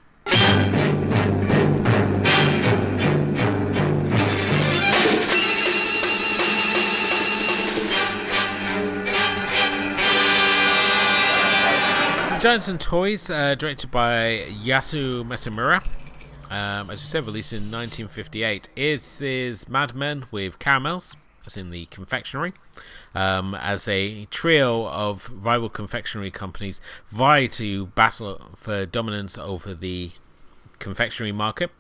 [12.26, 15.82] So, Giants and Toys, uh, directed by Yasuzo Masumura.
[16.50, 18.68] Um, as we said, released in 1958.
[18.76, 21.16] It is Mad Men with caramels,
[21.50, 22.52] as in the confectionery,
[23.14, 26.80] um, as a trio of rival confectionery companies
[27.10, 30.12] vie to battle for dominance over the
[30.78, 31.70] confectionery market.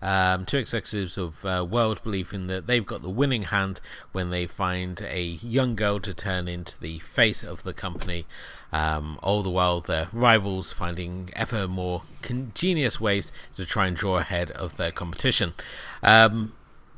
[0.00, 3.80] Um, two executives of uh, World believing that they've got the winning hand
[4.12, 8.26] when they find a young girl to turn into the face of the company.
[8.70, 14.18] Um, all the while, their rivals finding ever more ingenious ways to try and draw
[14.18, 15.54] ahead of their competition.
[16.02, 16.52] Um,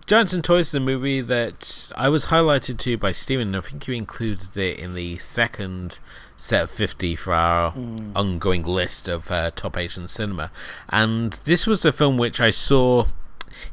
[0.06, 3.60] Giants and Toys is a movie that I was highlighted to by Steven, and I
[3.60, 5.98] think you included it in the second
[6.36, 7.74] set of 50 for our
[8.14, 10.52] ongoing list of uh, top Asian cinema.
[10.88, 13.06] And this was a film which I saw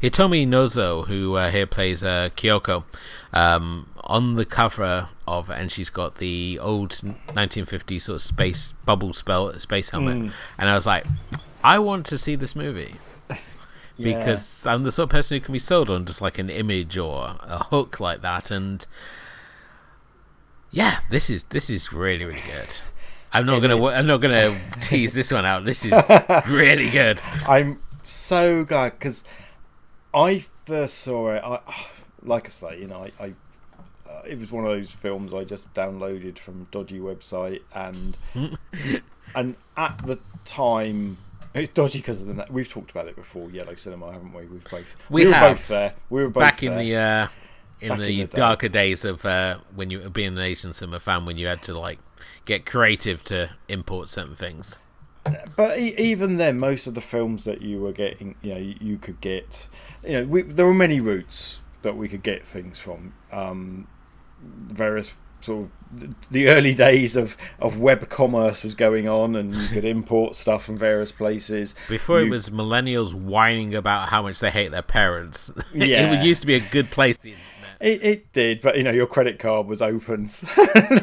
[0.01, 2.83] Hitomi Nozoe, who uh, here plays uh, Kyoko,
[3.31, 9.13] um, on the cover of, and she's got the old 1950s sort of space bubble
[9.13, 11.05] spell space helmet, and I was like,
[11.63, 12.95] I want to see this movie
[13.97, 16.97] because I'm the sort of person who can be sold on just like an image
[16.97, 18.85] or a hook like that, and
[20.71, 22.81] yeah, this is this is really really good.
[23.31, 25.65] I'm not gonna I'm not gonna tease this one out.
[25.65, 25.93] This is
[26.47, 27.21] really good.
[27.47, 29.23] I'm so glad because
[30.13, 31.43] I first saw it.
[31.43, 31.59] I,
[32.23, 33.33] like I say, you know, I, I
[34.09, 38.17] uh, it was one of those films I just downloaded from dodgy website, and
[39.35, 41.17] and at the time.
[41.53, 42.33] It's dodgy because of the.
[42.33, 44.45] na- We've talked about it before, Yellow Cinema, haven't we?
[44.45, 44.95] We've both.
[45.09, 45.51] We were have.
[45.57, 45.93] both there.
[46.09, 46.83] We were both Back in there.
[46.83, 47.27] the uh,
[47.81, 48.37] in Back the, in the day.
[48.37, 51.77] darker days of uh, when you being an Asian cinema fan, when you had to
[51.77, 51.99] like
[52.45, 54.79] get creative to import certain things.
[55.55, 58.75] But e- even then, most of the films that you were getting, you know, you,
[58.81, 59.69] you could get,
[60.03, 63.13] you know, we, there were many routes that we could get things from.
[63.31, 63.87] Um,
[64.41, 65.71] various sort of
[66.31, 70.63] the early days of, of web commerce was going on, and you could import stuff
[70.65, 71.75] from various places.
[71.89, 75.51] Before it was millennials whining about how much they hate their parents.
[75.73, 76.09] it Yeah.
[76.09, 77.17] would used to be a good place.
[77.17, 77.49] The internet.
[77.79, 80.41] It, it did, but you know, your credit card was opened,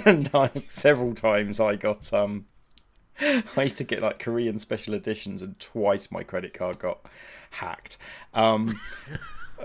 [0.06, 2.46] and I, several times I got um,
[3.20, 7.00] I used to get like Korean special editions, and twice my credit card got
[7.50, 7.98] hacked.
[8.32, 8.80] Um,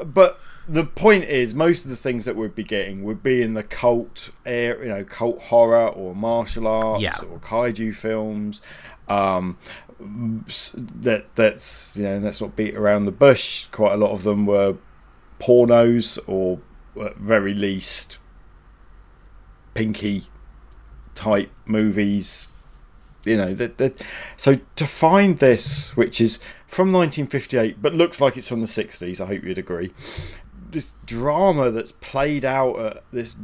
[0.04, 3.54] but the point is, most of the things that we'd be getting would be in
[3.54, 7.14] the cult air, you know, cult horror or martial arts Yeah.
[7.30, 8.62] or kaiju films.
[9.08, 9.58] Um,
[10.00, 13.66] that that's you know let's not beat around the bush.
[13.72, 14.76] Quite a lot of them were
[15.40, 16.60] pornos or
[17.02, 18.18] at very least
[19.74, 20.28] pinky
[21.14, 22.48] type movies
[23.26, 24.02] you know that that
[24.38, 26.38] so to find this which is
[26.68, 29.92] from 1958 but looks like it's from the 60s i hope you'd agree
[30.76, 33.36] this drama that's played out at this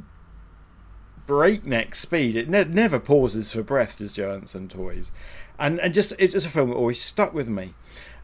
[1.27, 5.11] breakneck speed it ne- never pauses for breath giants and toys.
[5.57, 7.73] And and just it's just a film that always stuck with me.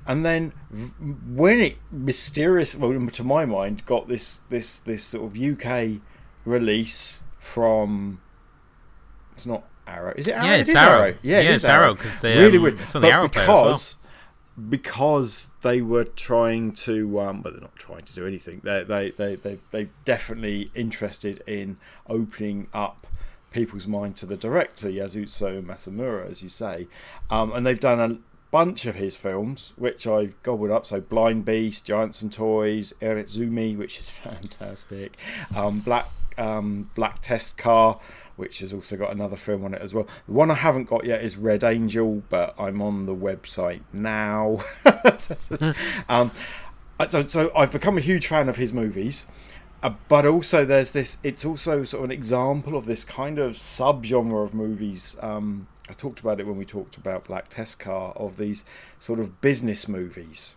[0.06, 0.52] And then
[1.28, 5.90] when it mysterious well to my mind got this this this sort of uk
[6.46, 8.20] release from
[9.34, 10.46] it's not arrow is it arrow?
[10.46, 11.06] Yeah, it's is Arrow.
[11.22, 12.82] yeah, it Yeah, is it's Arrow, 'cause they, really um, weird.
[12.82, 14.07] it's on the But Arrow player as well.
[14.70, 18.62] Because they were trying to um but they're not trying to do anything.
[18.64, 21.78] They they they they they definitely interested in
[22.10, 23.06] opening up
[23.52, 26.88] people's mind to the director Yasuzo Masumura as you say.
[27.30, 28.18] Um and they've done a
[28.50, 30.88] bunch of his films which I've gobbled up.
[30.88, 35.18] So Blind Beast Giants and Toys Irezumi which is fantastic.
[35.56, 38.00] Um Black um Black Test Car
[38.38, 40.08] which has also got another film on it as well.
[40.28, 44.64] The one I haven't got yet is Red Angel, but I'm on the website now.
[46.10, 46.32] um,
[47.10, 49.28] so, so I've become a huge fan of his movies,
[49.84, 51.18] Uh, but also, there's this.
[51.22, 55.16] It's also sort of an example of this kind of subgenre of movies.
[55.22, 58.66] Um, I talked about it when we talked about Black Test Car of these
[59.00, 60.56] sort of business movies.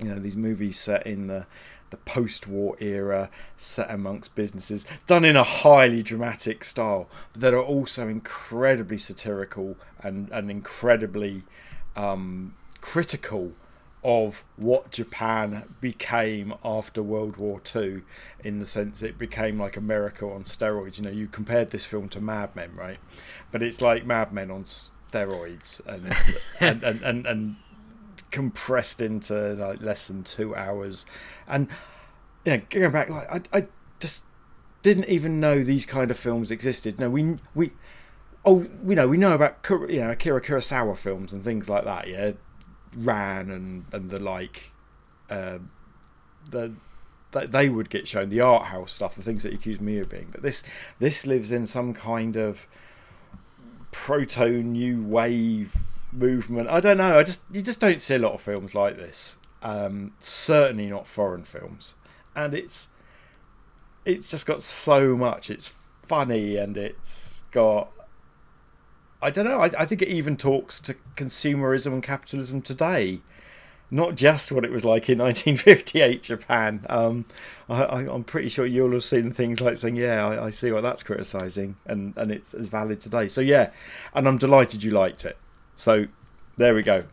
[0.00, 1.46] You know, these movies set in the
[1.94, 7.62] the post-war era, set amongst businesses, done in a highly dramatic style, but that are
[7.62, 11.44] also incredibly satirical and and incredibly
[11.94, 13.52] um, critical
[14.02, 18.02] of what Japan became after World War II,
[18.42, 20.98] in the sense it became like America on steroids.
[20.98, 22.98] You know, you compared this film to Mad Men, right?
[23.52, 26.12] But it's like Mad Men on steroids and
[26.60, 27.56] and, and, and, and
[28.34, 31.06] compressed into like less than two hours.
[31.46, 31.68] And
[32.44, 33.66] you know, going back, like I, I
[34.00, 34.24] just
[34.82, 36.98] didn't even know these kind of films existed.
[36.98, 37.70] No, we we
[38.44, 39.58] oh, you know, we know about
[39.88, 42.08] you know Akira Kurosawa films and things like that.
[42.08, 42.32] Yeah,
[42.96, 44.72] Ran and and the like,
[45.30, 45.58] uh,
[46.50, 46.72] the
[47.30, 50.10] they would get shown the art house stuff, the things that you accuse me of
[50.10, 50.28] being.
[50.32, 50.64] But this
[50.98, 52.66] this lives in some kind of
[53.92, 55.76] proto new wave
[56.14, 56.68] movement.
[56.68, 57.18] I don't know.
[57.18, 59.36] I just you just don't see a lot of films like this.
[59.62, 61.94] Um, certainly not foreign films,
[62.34, 62.88] and it's
[64.04, 65.50] it's just got so much.
[65.50, 65.68] It's
[66.02, 67.90] funny and it's got
[69.24, 69.60] I don't know.
[69.60, 73.22] I, I think it even talks to consumerism and capitalism today,
[73.90, 76.84] not just what it was like in 1958 Japan.
[76.90, 77.24] Um,
[77.66, 80.82] I, am pretty sure you'll have seen things like saying, "Yeah, I, I see what
[80.82, 83.28] that's criticizing," and and it's as valid today.
[83.28, 83.70] So yeah,
[84.12, 85.38] and I'm delighted you liked it.
[85.76, 86.06] So
[86.56, 87.04] there we go.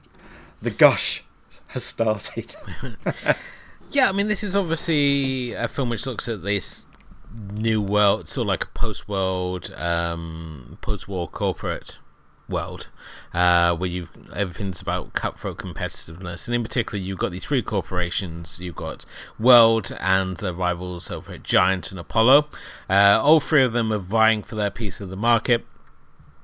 [0.61, 1.23] The gush
[1.67, 2.55] has started.
[3.91, 6.85] yeah, I mean, this is obviously a film which looks at this
[7.53, 11.97] new world, sort of like a post-world, um, post-war corporate
[12.51, 12.89] world,
[13.33, 18.59] uh, where you everything's about cutthroat competitiveness, and in particular, you've got these three corporations.
[18.59, 19.05] You've got
[19.39, 22.47] World and the rivals over at Giant and Apollo.
[22.89, 25.65] Uh, all three of them are vying for their piece of the market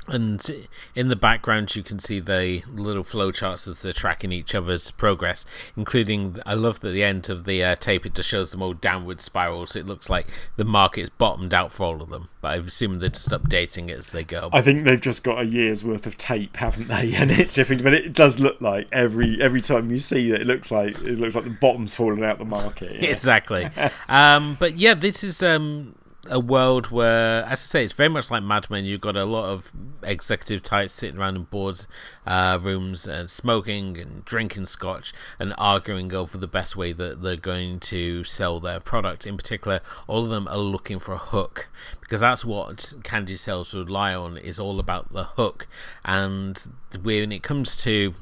[0.07, 4.91] and in the background you can see the little flowcharts as they're tracking each other's
[4.91, 5.45] progress
[5.75, 8.73] including i love that the end of the uh, tape it just shows them all
[8.73, 9.75] downward spirals.
[9.75, 13.09] It looks like the market's bottomed out for all of them but i assume they're
[13.09, 14.49] just updating it as they go.
[14.53, 17.13] I think they've just got a year's worth of tape haven't they?
[17.17, 20.47] And it's different but it does look like every every time you see it it
[20.47, 23.09] looks like it looks like the bottom's falling out the market yeah.
[23.11, 23.67] exactly.
[24.07, 25.95] Um, but yeah this is um,
[26.29, 28.85] a world where, as I say, it's very much like Mad Men.
[28.85, 29.71] You've got a lot of
[30.03, 31.87] executive types sitting around in boards
[32.25, 37.37] uh, rooms and smoking and drinking scotch and arguing over the best way that they're
[37.37, 39.25] going to sell their product.
[39.25, 41.69] In particular, all of them are looking for a hook
[42.01, 44.37] because that's what candy sales rely on.
[44.37, 45.67] Is all about the hook,
[46.03, 46.61] and
[47.01, 48.13] when it comes to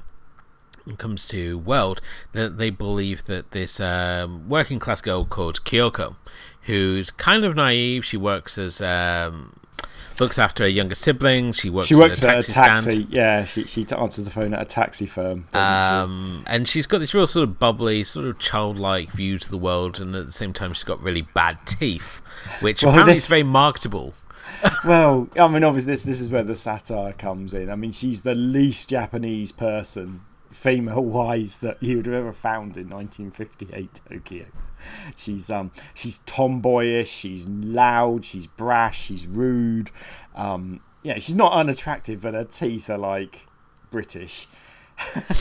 [0.98, 2.00] comes to world
[2.34, 6.16] that they believe that this um, working class girl called Kyoko
[6.66, 8.06] who's kind of naive.
[8.06, 9.60] She works as um,
[10.20, 11.52] looks after a younger sibling.
[11.54, 11.88] She works.
[11.88, 13.14] She works at a taxi, at a taxi stand.
[13.14, 15.48] Yeah, she she answers the phone at a taxi firm.
[15.54, 19.58] Um, and she's got this real sort of bubbly, sort of childlike view to the
[19.58, 22.22] world, and at the same time, she's got really bad teeth,
[22.62, 23.24] which well, apparently this...
[23.24, 24.14] is very marketable.
[24.86, 27.70] well, I mean, obviously, this this is where the satire comes in.
[27.70, 30.22] I mean, she's the least Japanese person,
[30.56, 34.46] female wise, that you would have ever found in 1958 Tokyo
[35.16, 39.92] she's um she's tomboyish, she's loud, she's brash, she's rude.
[40.36, 43.48] Um, yeah, she's not unattractive, but her teeth are like
[43.92, 44.48] British.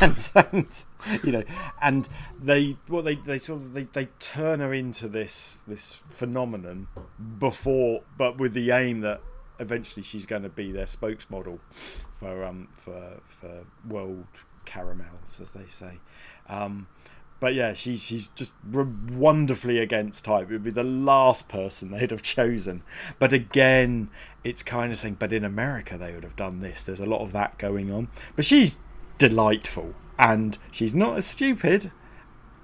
[0.03, 0.85] and, and,
[1.23, 1.45] you know,
[1.81, 2.09] and
[2.41, 6.89] they well they, they sort of they, they turn her into this this phenomenon
[7.39, 9.21] before, but with the aim that
[9.61, 11.61] eventually she's going to be their spokesmodel
[12.19, 14.27] for um for for world
[14.65, 16.01] caramels, as they say.
[16.49, 16.87] Um,
[17.41, 20.49] but yeah, she's she's just wonderfully against type.
[20.49, 22.83] It would be the last person they'd have chosen.
[23.19, 24.09] But again,
[24.43, 26.83] it's kind of saying, but in America they would have done this.
[26.83, 28.09] There's a lot of that going on.
[28.37, 28.79] But she's
[29.19, 31.93] delightful, and she's not as stupid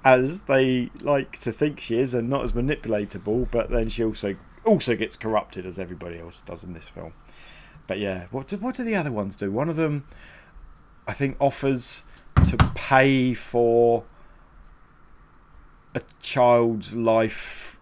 [0.02, 3.50] as they like to think she is, and not as manipulatable.
[3.50, 7.12] But then she also also gets corrupted as everybody else does in this film.
[7.86, 9.50] But yeah, what do, what do the other ones do?
[9.50, 10.04] One of them,
[11.10, 12.04] I think, offers
[12.44, 14.04] to pay for
[15.96, 17.76] a child's life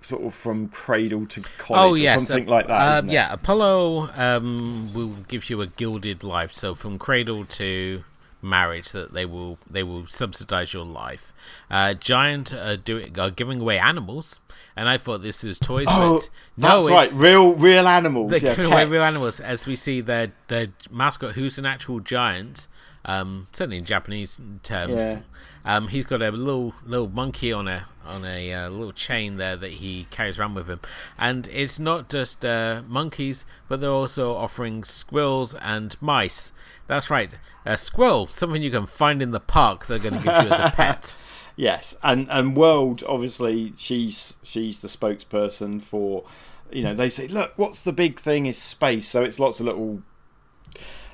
[0.00, 2.22] sort of from cradle to college oh, yes.
[2.22, 3.04] or something uh, like that.
[3.04, 6.52] Uh, yeah, Apollo um, will give you a gilded life.
[6.52, 8.04] So from cradle to
[8.42, 11.32] marriage, that they will they will subsidize your life.
[11.70, 14.40] Uh, Giant are doing are giving away animals,
[14.76, 15.86] and I thought this was toys.
[15.88, 18.30] Oh, but no, that's right, real real animals.
[18.30, 22.00] They're yeah, giving away real animals, as we see their their mascot, who's an actual
[22.00, 22.66] giant
[23.04, 24.94] Um, certainly in Japanese terms.
[24.94, 25.20] Yeah.
[25.64, 29.56] Um, he's got a little little monkey on a on a uh, little chain there
[29.56, 30.80] that he carries around with him,
[31.18, 36.52] and it's not just uh, monkeys, but they're also offering squirrels and mice.
[36.88, 39.86] That's right, a squirrel, something you can find in the park.
[39.86, 41.16] They're going to give you as a pet.
[41.54, 46.24] Yes, and and World obviously she's she's the spokesperson for,
[46.70, 49.08] you know, they say, look, what's the big thing is space.
[49.08, 50.02] So it's lots of little,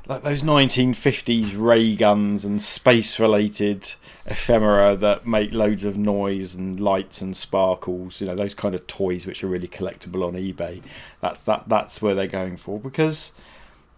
[0.09, 3.95] like those 1950s ray guns and space related
[4.27, 8.21] ephemera that make loads of noise and lights and sparkles.
[8.21, 10.83] You know, those kind of toys which are really collectible on eBay.
[11.21, 13.33] That's that that's where they're going for because.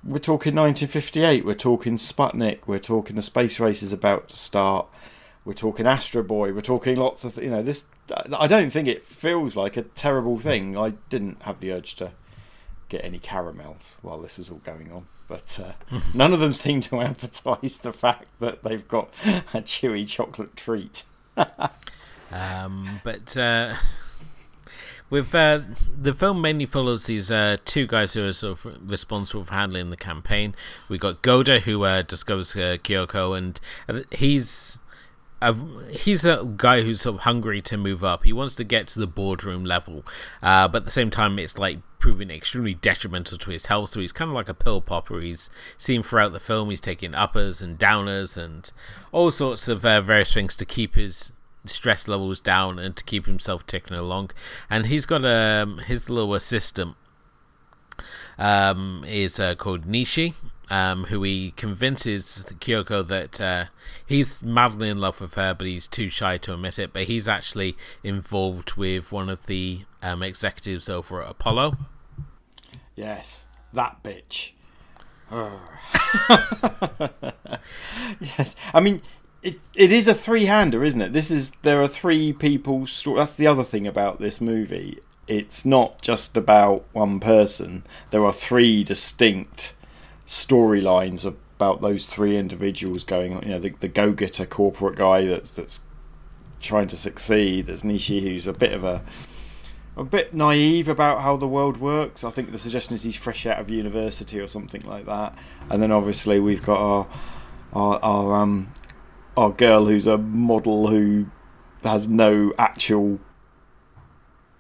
[0.02, 1.44] We're talking 1958.
[1.44, 2.61] We're talking Sputnik.
[2.66, 4.86] We're talking the space race is about to start
[5.44, 7.86] we're talking Astro Boy, we're talking lots of, th- you know, this.
[8.32, 10.76] I don't think it feels like a terrible thing.
[10.76, 12.12] I didn't have the urge to
[12.91, 16.80] get any caramels while this was all going on, but uh, none of them seem
[16.82, 21.05] to advertise the fact that they've got a chewy chocolate treat.
[22.30, 23.76] um, but uh,
[25.09, 25.61] with uh,
[26.01, 29.91] the film mainly follows these uh, two guys who are sort of responsible for handling
[29.91, 30.55] the campaign.
[30.88, 34.78] We got Goda who uh, discovers uh, Kyoko, and uh, he's
[35.43, 35.55] a,
[35.91, 38.24] he's a guy who's sort of hungry to move up.
[38.24, 40.05] He wants to get to the boardroom level,
[40.43, 43.90] uh, but at the same time, it's like proving extremely detrimental to his health.
[43.90, 45.20] So he's kind of like a pill popper.
[45.20, 46.70] He's seen throughout the film.
[46.70, 48.70] He's taking uppers and downers and
[49.12, 51.32] all sorts of uh, various things to keep his
[51.66, 54.30] stress levels down and to keep himself ticking along.
[54.68, 56.96] And he's got um, his little assistant
[58.38, 60.34] um, is uh, called Nishi,
[60.70, 63.64] um, who he convinces Kyoko that uh,
[64.07, 66.92] he's madly in love with her, but he's too shy to admit it.
[66.92, 71.76] But he's actually involved with one of the um, executives over at Apollo.
[72.96, 74.53] Yes, that bitch.
[78.20, 79.01] yes, I mean
[79.42, 79.61] it.
[79.76, 81.12] It is a three-hander, isn't it?
[81.12, 82.86] This is there are three people.
[83.14, 84.98] That's the other thing about this movie.
[85.28, 87.84] It's not just about one person.
[88.11, 89.74] There are three distinct
[90.26, 93.42] storylines about those three individuals going on.
[93.42, 95.80] You know, the, the go-getter corporate guy that's that's
[96.61, 97.66] trying to succeed.
[97.66, 99.05] There's Nishi, who's a bit of a
[100.01, 102.24] a bit naive about how the world works.
[102.24, 105.36] I think the suggestion is he's fresh out of university or something like that.
[105.68, 107.07] And then obviously we've got our
[107.72, 108.72] our, our um
[109.36, 111.26] our girl who's a model who
[111.84, 113.20] has no actual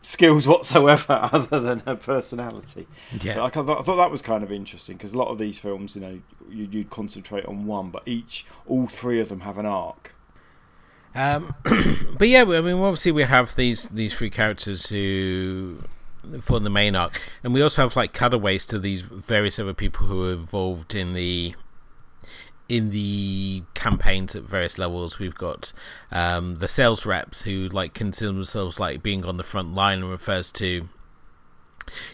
[0.02, 2.86] skills whatsoever other than her personality.
[3.20, 3.42] Yeah.
[3.42, 5.94] I, thought, I thought that was kind of interesting because a lot of these films,
[5.96, 6.20] you know,
[6.50, 10.14] you, you'd concentrate on one, but each, all three of them have an arc.
[11.14, 11.54] Um,
[12.18, 15.82] but yeah, I mean, obviously we have these these three characters who
[16.40, 20.06] for the main arc, and we also have like cutaways to these various other people
[20.06, 21.54] who are involved in the
[22.68, 25.18] in the campaigns at various levels.
[25.18, 25.72] We've got
[26.12, 30.10] um, the sales reps who like consider themselves like being on the front line and
[30.10, 30.88] refers to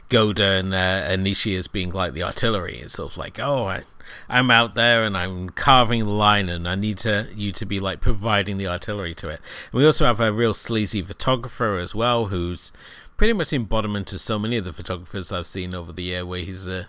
[0.08, 2.78] Goda and uh, Anishi as being like the artillery.
[2.78, 3.82] It's sort of like, oh, I,
[4.28, 7.80] I'm out there and I'm carving the line, and I need to you to be
[7.80, 9.40] like providing the artillery to it.
[9.72, 12.72] And we also have a real sleazy photographer as well, who's
[13.16, 16.40] pretty much embodiment of so many of the photographers I've seen over the year, where
[16.40, 16.88] he's a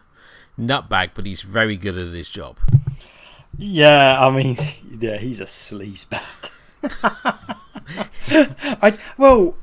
[0.60, 2.58] nutbag, but he's very good at his job.
[3.58, 4.58] Yeah, I mean,
[5.00, 6.22] yeah, he's a sleazebag.
[8.82, 9.56] I well,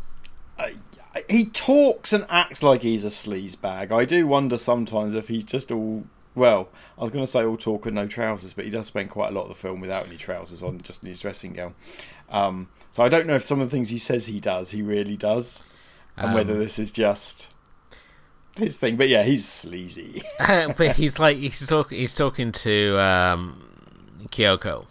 [1.29, 3.93] he talks and acts like he's a sleazebag.
[3.93, 6.05] I do wonder sometimes if he's just all
[6.35, 6.69] well.
[6.99, 9.31] I was going to say all talk and no trousers, but he does spend quite
[9.31, 11.75] a lot of the film without any trousers on, just in his dressing gown.
[12.31, 14.83] Um, so I don't know if some of the things he says he does, he
[14.83, 15.63] really does,
[16.17, 17.57] and Um, whether this is just
[18.57, 18.97] his thing.
[18.97, 20.23] But yeah, he's sleazy.
[20.39, 23.69] but he's like he's talking he's talking to um,
[24.29, 24.87] Kyoko,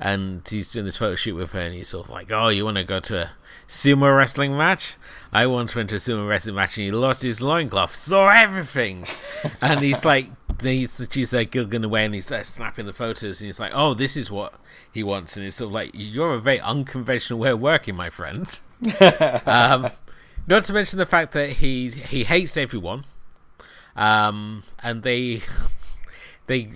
[0.00, 2.64] and he's doing this photo shoot with her, and he's sort of like, "Oh, you
[2.64, 3.30] want to go to a
[3.70, 4.96] sumo wrestling match?
[5.32, 9.06] I once went to a sumo wrestling match, and he lost his loincloth, saw everything."
[9.60, 10.26] and he's like,
[10.60, 13.94] he's she's like giggling away, and he's uh, snapping the photos, and he's like, "Oh,
[13.94, 14.54] this is what
[14.92, 18.10] he wants," and it's sort of like, "You're a very unconventional way of working, my
[18.10, 18.58] friend."
[19.46, 19.90] um,
[20.48, 23.04] not to mention the fact that he he hates everyone,
[23.94, 25.42] um, and they
[26.46, 26.72] they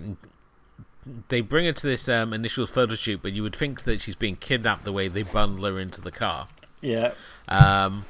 [1.27, 4.15] they bring her to this um, initial photo shoot, but you would think that she's
[4.15, 6.47] being kidnapped the way they bundle her into the car.
[6.85, 7.11] Yeah,
[7.47, 8.05] Um,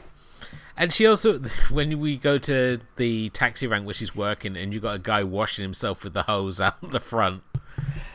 [0.77, 1.39] and she also,
[1.71, 5.23] when we go to the taxi rank where she's working, and you got a guy
[5.23, 7.43] washing himself with the hose out the front,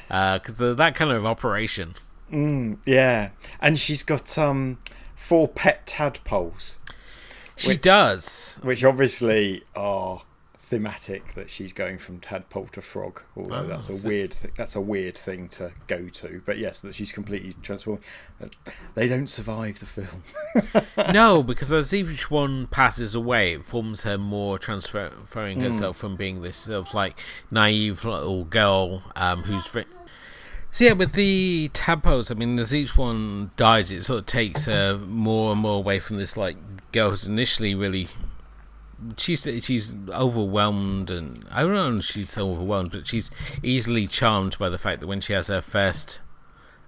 [0.08, 1.94] because uh, that kind of operation.
[2.30, 3.30] mm, yeah,
[3.60, 4.78] and she's got um
[5.16, 6.78] four pet tadpoles.
[7.56, 8.58] She Which- does.
[8.62, 10.22] which obviously are
[10.70, 13.22] thematic that she's going from tadpole to frog.
[13.36, 16.40] Although Oh, that's a so- weird, th- that's a weird thing to go to.
[16.46, 18.02] But yes, that she's completely transformed.
[18.94, 20.22] They don't survive the film.
[21.12, 25.60] no, because as each one passes away, it forms her more transferring Hmm.
[25.64, 27.18] herself from being this sort of like
[27.50, 29.66] naive little girl um, who's.
[29.66, 29.86] Very...
[30.70, 34.66] So yeah, with the tadpoles, I mean, as each one dies, it sort of takes
[34.66, 36.56] her more and more away from this like
[36.92, 38.06] girl who's initially really.
[39.16, 43.30] She's she's overwhelmed, and I don't know if she's overwhelmed, but she's
[43.62, 46.20] easily charmed by the fact that when she has her first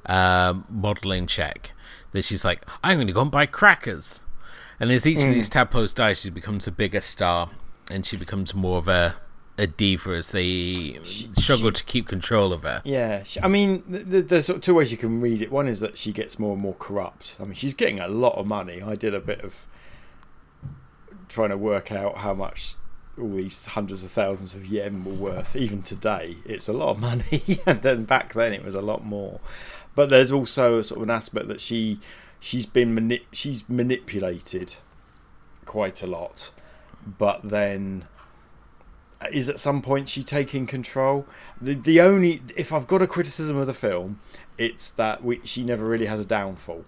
[0.06, 1.72] um, modeling check,
[2.12, 4.20] that she's like, I'm going to go and buy crackers.
[4.80, 7.50] And as each of these tadpoles die, she becomes a bigger star,
[7.90, 9.16] and she becomes more of a
[9.58, 12.80] a diva as they struggle to keep control of her.
[12.84, 15.52] Yeah, she, I mean, th- th- there's sort of two ways you can read it.
[15.52, 17.36] One is that she gets more and more corrupt.
[17.38, 18.80] I mean, she's getting a lot of money.
[18.82, 19.66] I did a bit of
[21.33, 22.76] trying to work out how much
[23.18, 25.57] all these hundreds of thousands of yen were worth.
[25.57, 29.05] Even today, it's a lot of money, and then back then it was a lot
[29.05, 29.41] more.
[29.95, 32.01] But there's also sort of an aspect that she
[32.41, 34.76] she's been manip- she's manipulated
[35.64, 36.51] quite a lot,
[37.18, 38.07] but then
[39.20, 41.26] uh, is at some point she taking control.
[41.61, 44.20] The the only if I've got a criticism of the film,
[44.59, 46.85] it's that we, she never really has a downfall.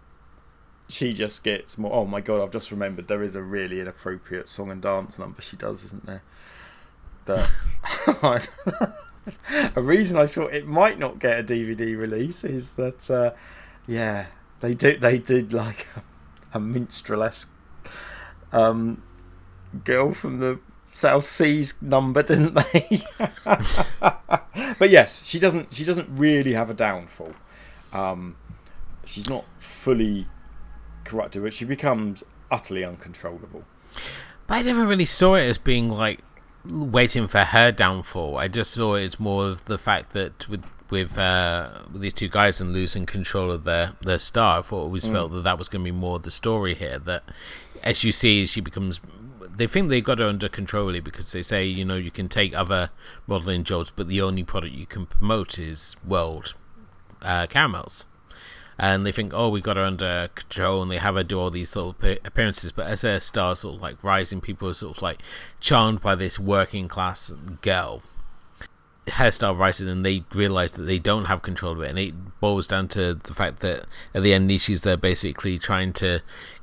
[0.88, 1.92] She just gets more.
[1.92, 2.42] Oh my god!
[2.42, 6.06] I've just remembered there is a really inappropriate song and dance number she does, isn't
[6.06, 6.22] there?
[7.24, 7.50] That
[9.76, 13.30] a reason I thought it might not get a DVD release is that uh,
[13.86, 14.26] yeah
[14.60, 17.50] they do they did like a, a minstrelesque
[18.52, 19.02] um,
[19.84, 20.60] girl from the
[20.90, 23.02] South Seas number, didn't they?
[24.78, 25.74] but yes, she doesn't.
[25.74, 27.32] She doesn't really have a downfall.
[27.92, 28.36] Um,
[29.04, 30.28] she's not fully
[31.04, 33.64] corrupted, but she becomes utterly uncontrollable.
[34.46, 36.20] But I never really saw it as being like
[36.64, 38.38] waiting for her downfall.
[38.38, 42.12] I just saw it as more of the fact that with with, uh, with these
[42.12, 45.58] two guys and losing control of their their star, I thought always felt that that
[45.58, 46.98] was going to be more the story here.
[46.98, 47.24] That
[47.82, 49.00] as you see, she becomes.
[49.56, 52.28] They think they got her under control really because they say you know you can
[52.28, 52.90] take other
[53.26, 56.54] modeling jobs, but the only product you can promote is world
[57.22, 58.06] uh, caramels
[58.78, 61.50] and they think, oh, we got her under control, and they have her do all
[61.50, 62.72] these sort of appearances.
[62.72, 65.20] But as her star sort of like rising, people are sort of like
[65.60, 68.02] charmed by this working class girl.
[69.06, 72.40] Hairstyle star rises, and they realize that they don't have control of it, and it
[72.40, 76.20] boils down to the fact that at the end, Nishi's there basically trying to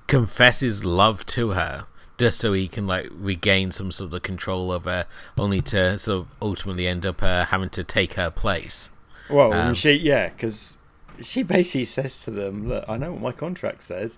[0.07, 1.85] confess his love to her.
[2.17, 5.05] Just so he can like regain some sort of control over, her,
[5.39, 8.91] only to sort of ultimately end up uh, having to take her place.
[9.27, 10.77] Well, Um, and she yeah, because
[11.23, 14.17] she basically says to them, "Look, I know what my contract says.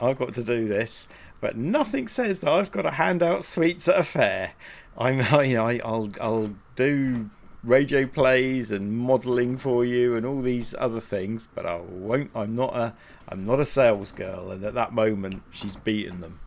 [0.00, 1.08] I've got to do this,
[1.40, 4.52] but nothing says that I've got to hand out sweets at a fair.
[4.96, 7.30] I'm, you know, I, I'll, I'll do
[7.62, 12.30] radio plays and modelling for you and all these other things, but I won't.
[12.34, 12.94] I'm not a,
[13.28, 14.50] I'm not a sales girl.
[14.50, 16.40] And at that moment, she's beaten them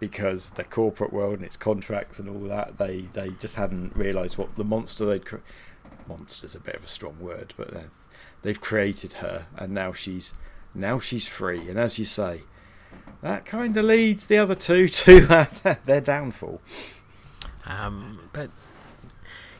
[0.00, 4.38] because the corporate world and its contracts and all that, they, they just hadn't realised
[4.38, 5.26] what the monster they'd.
[5.26, 5.36] Cre-
[6.06, 7.70] monster's a bit of a strong word, but
[8.42, 10.34] they've, created her, and now she's
[10.74, 11.68] now she's free.
[11.68, 12.42] And as you say,
[13.22, 16.60] that kind of leads the other two to uh, their downfall.
[17.66, 18.50] Um, but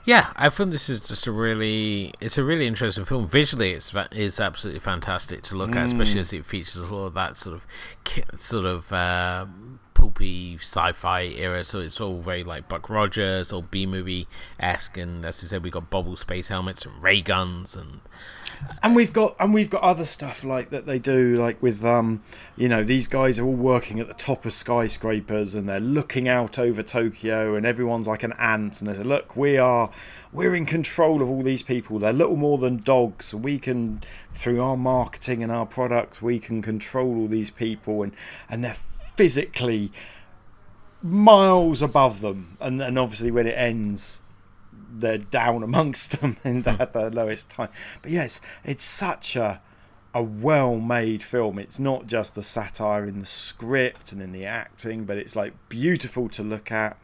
[0.09, 3.26] yeah, I think this is just a really it's a really interesting film.
[3.26, 7.14] Visually, it's it's absolutely fantastic to look at, especially as it features a lot of
[7.14, 9.45] that sort of sort of uh,
[9.93, 11.62] pulpy sci-fi era.
[11.62, 14.26] So it's all very like Buck Rogers or B movie
[14.59, 18.01] esque, and as we said, we got bubble space helmets and ray guns and
[18.83, 22.23] And we've got and we've got other stuff like that they do, like with um,
[22.57, 26.29] you know, these guys are all working at the top of skyscrapers and they're looking
[26.29, 29.91] out over Tokyo, and everyone's like an ant, and they say, "Look, we are,
[30.33, 31.99] we're in control of all these people.
[31.99, 33.35] They're little more than dogs.
[33.35, 34.03] We can,
[34.35, 38.13] through our marketing and our products, we can control all these people, and
[38.49, 39.93] and they're physically
[41.03, 42.57] miles above them.
[42.61, 44.23] And then obviously when it ends."
[44.91, 47.68] They're down amongst them in the, at the lowest time.
[48.03, 49.61] But yes, it's such a
[50.14, 51.59] a well-made film.
[51.59, 55.53] It's not just the satire in the script and in the acting, but it's like
[55.68, 56.97] beautiful to look at.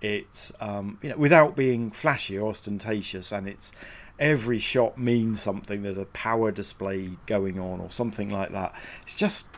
[0.00, 3.72] It's um, you know without being flashy or ostentatious, and it's
[4.18, 5.82] every shot means something.
[5.82, 8.74] There's a power display going on or something like that.
[9.02, 9.48] It's just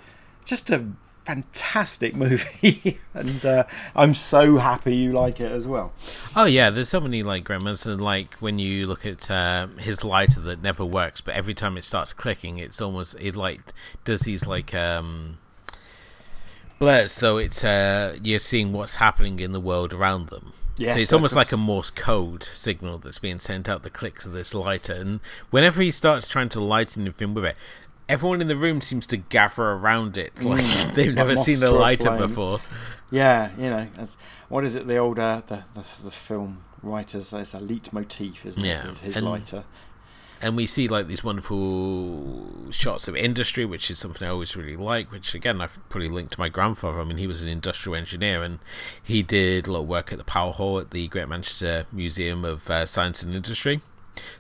[0.45, 0.87] just a
[1.25, 3.65] fantastic movie, and uh,
[3.97, 5.93] I'm so happy you like it as well.
[6.37, 10.05] Oh yeah, there's so many like gremlins, and like when you look at uh, his
[10.05, 13.61] lighter that never works, but every time it starts clicking, it's almost it like
[14.05, 15.39] does these like um
[16.79, 20.53] blurred, so it's uh, you're seeing what's happening in the world around them.
[20.77, 21.57] Yes, so it's almost like a.
[21.57, 24.93] Morse code signal that's being sent out the clicks of this lighter.
[24.93, 25.21] And
[25.51, 27.57] whenever he starts trying to light anything with it,
[28.09, 32.09] everyone in the room seems to gather around it like they've never seen a lighter
[32.09, 32.19] flame.
[32.29, 32.61] before.
[33.11, 34.17] Yeah, you know, that's,
[34.49, 34.87] what is it?
[34.87, 37.33] The old uh, the, the the film writers.
[37.33, 38.91] It's a leitmotif, isn't Yeah, it?
[38.93, 39.65] Is his and- lighter.
[40.43, 44.77] and we see like these wonderful shots of industry, which is something I always really
[44.77, 45.11] like.
[45.13, 47.01] Which again, I've probably linked to my grandfather.
[47.01, 48.59] I mean, he was an industrial engineer, and
[49.03, 52.45] he did a lot of work at the Power Hall at the Great Manchester Museum
[52.45, 53.81] of uh, Science and Industry.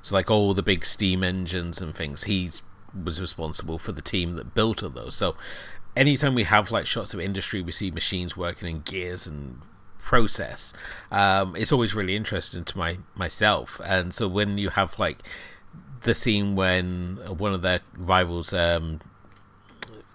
[0.02, 2.50] So, like all the big steam engines and things, he
[3.02, 5.16] was responsible for the team that built all those.
[5.16, 5.36] So,
[5.96, 9.60] anytime we have like shots of industry, we see machines working in gears and
[9.98, 10.72] process.
[11.10, 13.80] Um, it's always really interesting to my myself.
[13.84, 15.22] And so when you have like
[16.02, 19.00] the scene when one of their rivals um,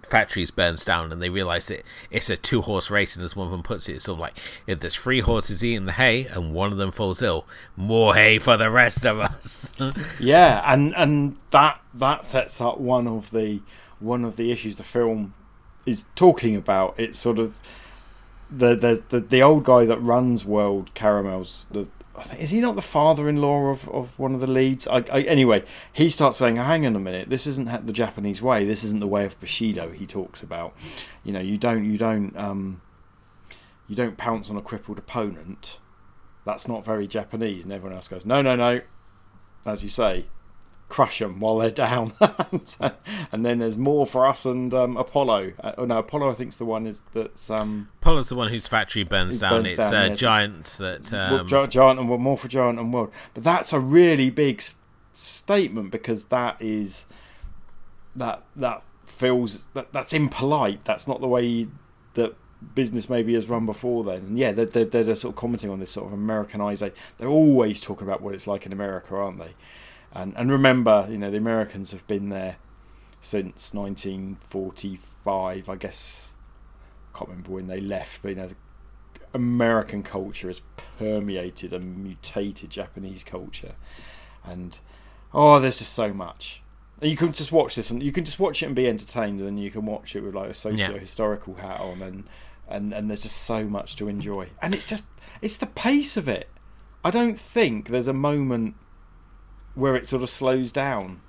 [0.09, 3.47] factories burns down and they realize that it's a two horse race and as one
[3.47, 4.37] of them puts it it's sort of like
[4.67, 7.45] if there's three horses eating the hay and one of them falls ill
[7.75, 9.73] more hay for the rest of us
[10.19, 13.61] Yeah, and and that that sets up one of the
[13.99, 15.33] one of the issues the film
[15.85, 16.95] is talking about.
[16.97, 17.61] It's sort of
[18.49, 21.65] the the the, the old guy that runs World Caramels.
[21.71, 21.87] The
[22.23, 24.87] think, is he not the father-in-law of, of one of the leads?
[24.87, 25.63] I, I, anyway,
[25.93, 28.65] he starts saying, "Hang on a minute, this isn't the Japanese way.
[28.65, 30.75] This isn't the way of Bushido." He talks about,
[31.23, 32.81] you know, you don't you don't um,
[33.87, 35.79] you don't pounce on a crippled opponent.
[36.45, 37.63] That's not very Japanese.
[37.63, 38.81] And everyone else goes, "No, no, no."
[39.65, 40.25] As you say,
[40.89, 42.13] crush them while they're down.
[43.31, 45.53] and then there's more for us and um, Apollo.
[45.63, 48.67] Uh, oh no, Apollo I think's the one is that's um, Apollo's the one whose
[48.67, 52.47] factory burns down burns it's down, uh, giant that um, Gi- Giant and more for
[52.47, 53.11] Giant and World.
[53.33, 54.77] But that's a really big s-
[55.11, 57.05] statement because that is
[58.15, 60.83] that that feels that that's impolite.
[60.85, 61.67] That's not the way
[62.15, 62.35] that
[62.75, 64.17] business maybe has run before then.
[64.21, 66.95] And yeah, they're, they're, they're sort of commenting on this sort of Americanization.
[67.17, 69.53] They're always talking about what it's like in America, aren't they?
[70.13, 72.57] And and remember, you know, the Americans have been there
[73.21, 75.69] since 1945.
[75.69, 76.33] I guess
[77.13, 78.55] I can't remember when they left, but you know, the
[79.33, 80.61] American culture has
[80.97, 83.75] permeated and mutated Japanese culture,
[84.43, 84.79] and
[85.33, 86.63] oh, there's just so much.
[87.01, 89.39] And you can just watch this, and you can just watch it and be entertained,
[89.39, 92.23] and then you can watch it with like a socio-historical hat on, and
[92.67, 94.49] and and there's just so much to enjoy.
[94.61, 95.07] And it's just
[95.41, 96.49] it's the pace of it.
[97.03, 98.75] I don't think there's a moment
[99.75, 101.21] where it sort of slows down.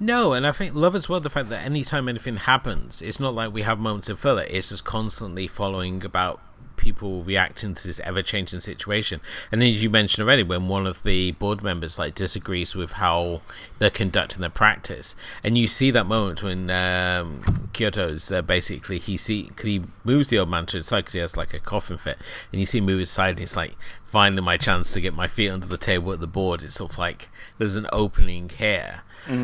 [0.00, 3.34] No, and I think love as well the fact that anytime anything happens, it's not
[3.34, 4.44] like we have moments of filler.
[4.44, 6.40] It's just constantly following about
[6.78, 9.20] people reacting to this ever changing situation.
[9.52, 13.42] And as you mentioned already, when one of the board members like disagrees with how
[13.78, 15.14] they're conducting their practice,
[15.44, 20.38] and you see that moment when um, Kyoto's uh, basically he see he moves the
[20.38, 22.18] old man to his side because he has like a coffin fit,
[22.52, 23.76] and you see him move his side, and he's like
[24.06, 26.62] finally my chance to get my feet under the table at the board.
[26.62, 29.02] It's sort of like there's an opening here.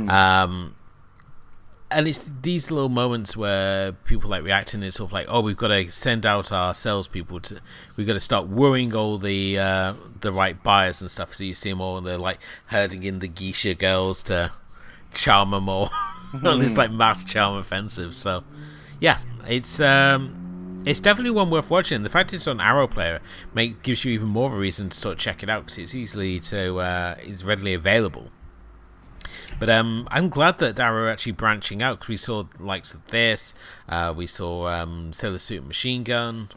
[0.08, 0.74] Um,
[1.94, 4.82] and it's these little moments where people like reacting.
[4.82, 7.60] It's sort of like, oh, we've got to send out our salespeople to.
[7.96, 11.34] We've got to start wooing all the uh, the right buyers and stuff.
[11.34, 14.52] So you see them all, and they're like herding in the geisha girls to
[15.12, 15.90] charm them all
[16.44, 18.16] on this like mass charm offensive.
[18.16, 18.42] So
[19.00, 22.02] yeah, it's um, it's definitely one worth watching.
[22.02, 23.20] The fact it's on Arrow Player
[23.54, 25.78] make gives you even more of a reason to sort of check it out because
[25.78, 28.30] it's easily to uh, it's readily available.
[29.58, 33.06] But um, I'm glad that Arrow are actually branching out because we saw likes of
[33.08, 33.54] this,
[33.88, 36.48] uh, we saw um, Sailor Suit and Machine Gun.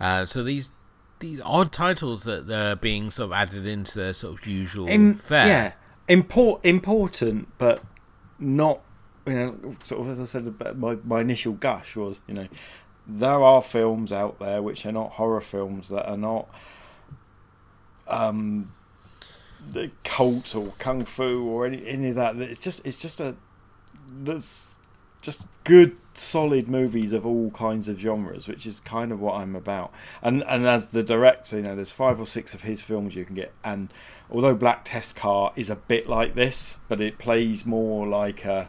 [0.00, 0.72] Uh, so these
[1.20, 5.14] these odd titles that are being sort of added into their sort of usual Im-
[5.14, 5.46] fare.
[5.46, 5.72] Yeah,
[6.08, 7.82] import important, but
[8.38, 8.80] not.
[9.26, 12.48] You know, sort of as I said, my my initial gush was, you know,
[13.06, 16.48] there are films out there which are not horror films that are not
[18.06, 18.72] um
[19.70, 22.36] the cult or kung fu or any any of that.
[22.36, 23.36] It's just it's just a
[24.10, 24.78] that's
[25.20, 29.54] just good solid movies of all kinds of genres, which is kind of what I'm
[29.54, 29.92] about.
[30.22, 33.24] And and as the director, you know, there's five or six of his films you
[33.24, 33.92] can get, and
[34.30, 38.68] although Black Test Car is a bit like this, but it plays more like a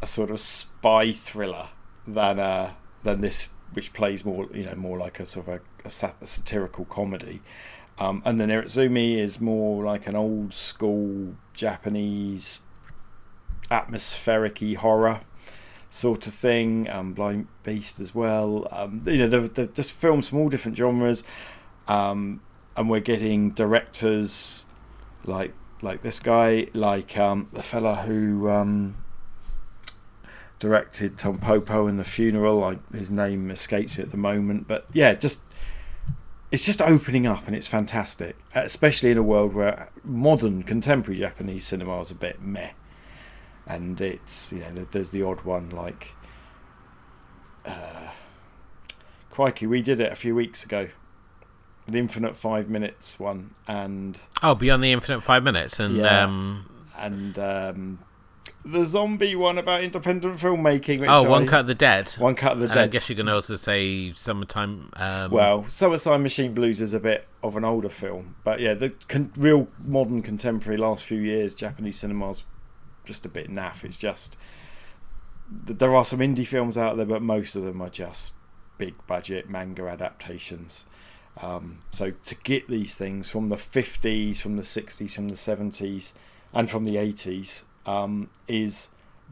[0.00, 1.68] a sort of spy thriller
[2.06, 2.72] than uh
[3.02, 6.26] than this, which plays more you know more like a sort of a, a, a
[6.26, 7.42] satirical comedy.
[8.02, 12.60] Um, and then Irezumi is more like an old school Japanese
[13.70, 15.20] atmospheric horror
[15.92, 16.90] sort of thing.
[16.90, 18.66] Um, Blind Beast as well.
[18.72, 21.22] Um, you know, they're, they're just films from all different genres,
[21.86, 22.40] um,
[22.76, 24.66] and we're getting directors
[25.24, 28.96] like like this guy, like um, the fella who um,
[30.58, 32.64] directed Tampopo and the funeral.
[32.64, 35.42] I, his name escapes me at the moment, but yeah, just
[36.52, 41.64] it's just opening up and it's fantastic, especially in a world where modern contemporary Japanese
[41.66, 42.70] cinema is a bit meh,
[43.66, 46.12] and it's you know there's the odd one like.
[47.64, 48.10] Uh,
[49.30, 50.88] crikey, we did it a few weeks ago
[51.88, 56.24] the infinite five minutes one and oh beyond the infinite five minutes and Yeah.
[56.24, 57.98] um and um,
[58.64, 61.00] the zombie one about independent filmmaking.
[61.00, 63.08] Which oh one I- cut of the dead one cut of the And I guess
[63.10, 67.64] you can also say summertime um well, Summertime Machine Blues is a bit of an
[67.64, 72.44] older film, but yeah, the con- real modern contemporary last few years Japanese cinema's
[73.04, 73.84] just a bit naff.
[73.84, 74.36] It's just
[75.50, 78.34] there are some indie films out there, but most of them are just
[78.78, 80.84] big budget manga adaptations.
[81.40, 86.12] Um, so to get these things from the 50s, from the 60s, from the 70s,
[86.52, 88.88] and from the 80s um, is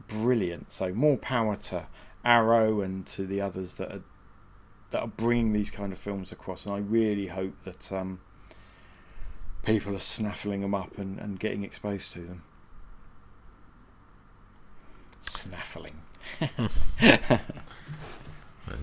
[0.07, 0.71] brilliant.
[0.71, 1.87] So more power to
[2.23, 4.01] Arrow and to the others that are
[4.91, 6.65] that are bringing these kind of films across.
[6.65, 8.19] And I really hope that um,
[9.63, 12.43] people are snaffling them up and, and getting exposed to them.
[15.21, 16.01] Snaffling.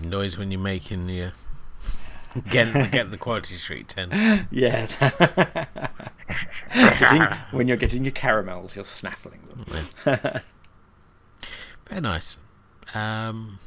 [0.03, 1.31] noise when you're making your
[2.49, 4.87] get get the quality street 10 Yeah.
[6.73, 7.21] Getting-
[7.51, 9.39] when you're getting your caramels, you're snaffling
[11.87, 12.37] Very nice.
[12.93, 13.59] Um,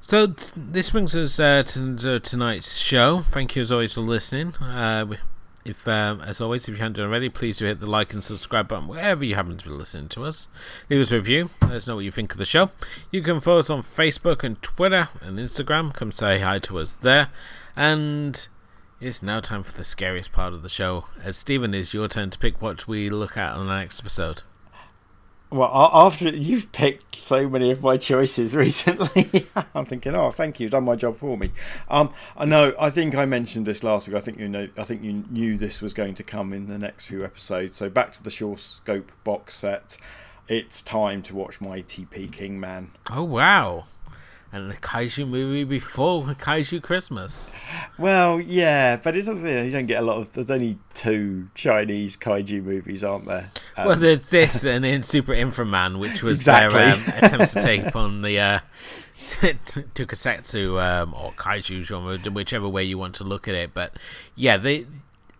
[0.00, 3.20] so t- this brings us uh, to, to tonight's show.
[3.20, 4.54] Thank you as always for listening.
[4.56, 5.16] Uh,
[5.64, 8.22] if, um, as always, if you haven't done already, please do hit the like and
[8.22, 10.48] subscribe button wherever you happen to be listening to us.
[10.90, 11.48] Leave us a review.
[11.62, 12.70] Let us know what you think of the show.
[13.10, 15.94] You can follow us on Facebook and Twitter and Instagram.
[15.94, 17.28] Come say hi to us there.
[17.74, 18.46] And
[19.00, 21.06] it's now time for the scariest part of the show.
[21.22, 24.42] As Stephen, is your turn to pick what we look at on the next episode.
[25.54, 30.68] Well, after you've picked so many of my choices recently, I'm thinking, oh, thank you,
[30.68, 31.52] done my job for me.
[31.88, 32.74] Um, I know.
[32.76, 34.16] I think I mentioned this last week.
[34.16, 34.68] I think you know.
[34.76, 37.76] I think you knew this was going to come in the next few episodes.
[37.76, 39.96] So back to the Shawscope box set.
[40.48, 42.90] It's time to watch Mighty Peking Man.
[43.08, 43.84] Oh wow!
[44.54, 47.48] And the kaiju movie before Kaiju Christmas.
[47.98, 50.30] Well, yeah, but it's you, know, you don't get a lot of.
[50.32, 53.50] There's only two Chinese kaiju movies, aren't there?
[53.76, 56.78] Um, well, there's this and in Super Inframan, which was Exactly.
[56.78, 58.60] their um, attempts to take on the uh,
[59.18, 63.74] tokusatsu um, or kaiju genre, whichever way you want to look at it.
[63.74, 63.98] But
[64.36, 64.86] yeah, they.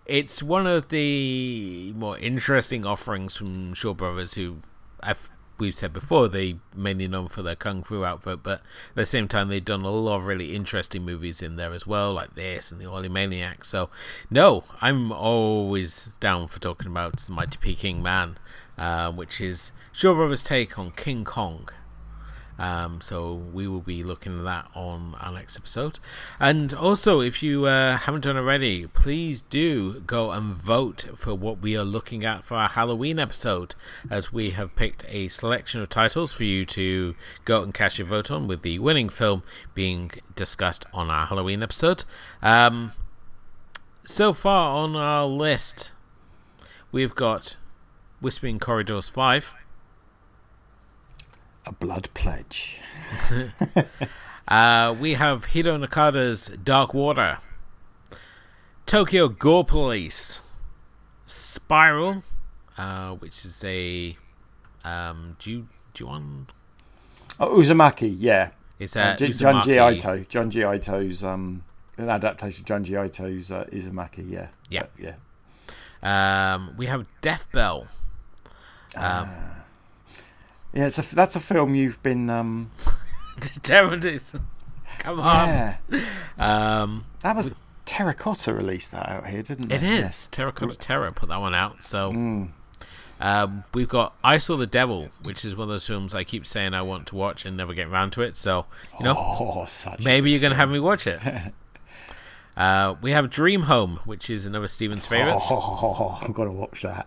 [0.07, 4.57] It's one of the more interesting offerings from Shaw Brothers, who
[5.01, 9.07] I've, we've said before they mainly known for their kung fu output, but at the
[9.07, 12.35] same time they've done a lot of really interesting movies in there as well, like
[12.35, 13.65] this and the Oily Maniac.
[13.65, 13.91] So
[14.31, 18.37] no, I'm always down for talking about the Mighty Peking Man,
[18.77, 21.69] uh, which is Shaw Brothers' take on King Kong.
[22.59, 25.99] Um, so we will be looking at that on our next episode.
[26.39, 31.61] And also, if you uh, haven't done already, please do go and vote for what
[31.61, 33.75] we are looking at for our Halloween episode,
[34.11, 37.15] as we have picked a selection of titles for you to
[37.45, 39.43] go and cast your vote on, with the winning film
[39.75, 42.05] being discussed on our Halloween episode.
[42.43, 42.93] Um,
[44.05, 45.93] so far on our list,
[46.93, 47.57] we've got
[48.21, 49.57] Whispering Corridors 5.
[51.67, 52.79] A blood pledge.
[54.47, 57.39] Uh, we have Hideo Nakata's Dark Water,
[58.85, 60.43] Tokyo Gore Police,
[61.25, 62.23] Spiral,
[62.77, 64.19] uh, which is a
[64.85, 66.47] um, Ju Juon.
[67.41, 68.51] Oh, Uzumaki, yeah.
[68.79, 70.19] It's Uh, J- Junji Ito.
[70.25, 71.63] Junji Ito's um,
[71.97, 74.49] an adaptation of Junji Ito's uh, Uzumaki, yeah.
[74.69, 74.83] Yeah.
[74.83, 75.15] But,
[76.03, 76.55] yeah.
[76.55, 77.87] Um, we have Death Bell.
[78.95, 79.31] Um,
[80.75, 82.29] Yeah, it's a, that's a film you've been.
[82.29, 82.71] Um,
[83.63, 84.35] Terrorist.
[84.99, 85.49] Come on.
[85.49, 85.77] yeah.
[86.39, 87.51] Um, That was
[87.85, 90.05] Terracotta released that out here, didn't it it?
[90.05, 91.83] is Terracotta Terror put that one out.
[91.85, 92.49] So Mm.
[93.21, 96.45] Um, we've got I Saw the Devil, which is one of those films I keep
[96.47, 98.37] saying I want to watch and never get around to it.
[98.37, 98.67] So,
[98.99, 100.05] you know, Oh, such.
[100.05, 101.21] maybe you're going to have me watch it.
[102.57, 105.47] Uh, we have Dream Home, which is another Steven's favourites.
[105.51, 107.05] Oh, I've got to watch that.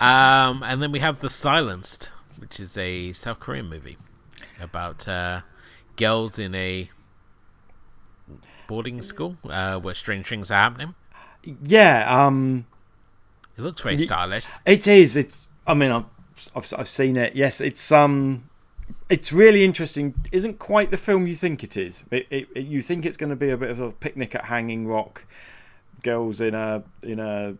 [0.00, 3.96] Um, and then we have The Silenced, which is a South Korean movie
[4.60, 5.42] about uh,
[5.96, 6.90] girls in a
[8.66, 10.94] boarding school uh, where strange things are happening.
[11.62, 12.66] yeah, um,
[13.56, 14.46] It looks very stylish.
[14.66, 15.16] it is.
[15.16, 15.46] It's.
[15.66, 16.04] I mean, I've,
[16.54, 17.36] I've I've seen it.
[17.36, 18.48] Yes, it's um,
[19.08, 20.14] it's really interesting.
[20.32, 22.04] Isn't quite the film you think it is.
[22.10, 24.46] It, it, it- you think it's going to be a bit of a picnic at
[24.46, 25.24] Hanging Rock,
[26.02, 27.56] girls in a in a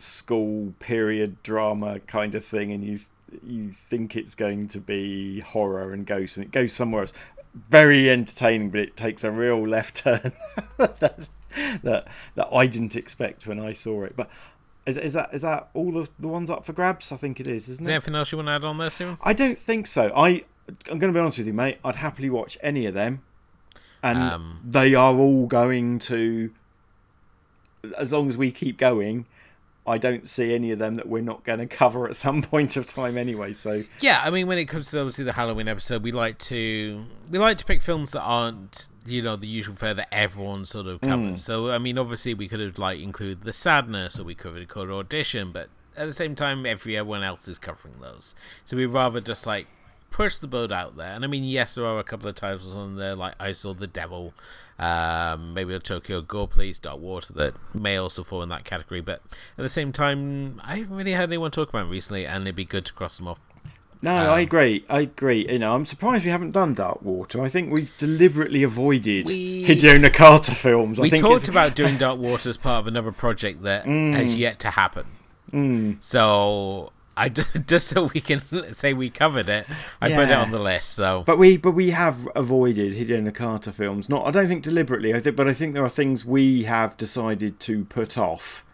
[0.00, 2.98] school period drama kind of thing, and you
[3.46, 7.12] you think it's going to be horror and ghosts, and it goes somewhere else.
[7.70, 10.32] Very entertaining, but it takes a real left turn
[10.76, 11.28] that,
[11.82, 14.14] that that I didn't expect when I saw it.
[14.16, 14.30] But
[14.86, 17.10] is, is that is that all the, the ones up for grabs?
[17.12, 17.90] I think it is, isn't Is it?
[17.90, 19.18] there anything else you want to add on there, Stephen?
[19.22, 20.12] I don't think so.
[20.14, 20.44] I
[20.90, 21.78] I'm going to be honest with you, mate.
[21.84, 23.22] I'd happily watch any of them,
[24.02, 26.50] and Um, they are all going to.
[27.96, 29.24] As long as we keep going,
[29.88, 32.76] I don't see any of them that we're not going to cover at some point
[32.76, 33.52] of time anyway.
[33.52, 37.04] So Yeah, I mean, when it comes to obviously the Halloween episode, we like to
[37.30, 40.86] we like to pick films that aren't you know the usual fare that everyone sort
[40.86, 41.32] of covers.
[41.32, 41.38] Mm.
[41.38, 44.68] So I mean, obviously we could have like included the Sadness, or we could have
[44.68, 48.34] called Audition, but at the same time, everyone else is covering those.
[48.64, 49.66] So we'd rather just like
[50.10, 51.12] push the boat out there.
[51.12, 53.74] And I mean, yes, there are a couple of titles on there like I Saw
[53.74, 54.34] the Devil,
[54.78, 59.00] um, maybe a Tokyo Gore Police, Dark Water that may also fall in that category.
[59.00, 59.20] But
[59.56, 62.54] at the same time, I haven't really had anyone talk about it recently, and it'd
[62.56, 63.40] be good to cross them off.
[64.00, 64.84] no, I agree.
[64.88, 65.46] I agree.
[65.50, 67.42] You know, I'm surprised we haven't done Dark Water.
[67.42, 70.98] I think we've deliberately avoided We- Hideo Nakata films.
[70.98, 74.36] I we talked it's- about doing Dark Water as part of another project that has
[74.36, 75.06] yet to happen.
[75.52, 75.96] Mm.
[76.02, 77.28] So I
[77.66, 79.66] just so we can say we covered it,
[80.00, 80.90] I put it on the list.
[80.90, 84.08] So But we but we have avoided Hideo Nakata films.
[84.08, 85.12] Not I don't think deliberately.
[85.14, 88.64] I think but I think there are things we have decided to put off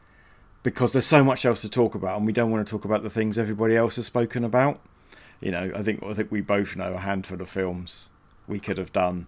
[0.63, 3.03] because there's so much else to talk about and we don't want to talk about
[3.03, 4.81] the things everybody else has spoken about.
[5.41, 8.11] You know, I think I think we both know a handful of films
[8.47, 9.27] we could have done.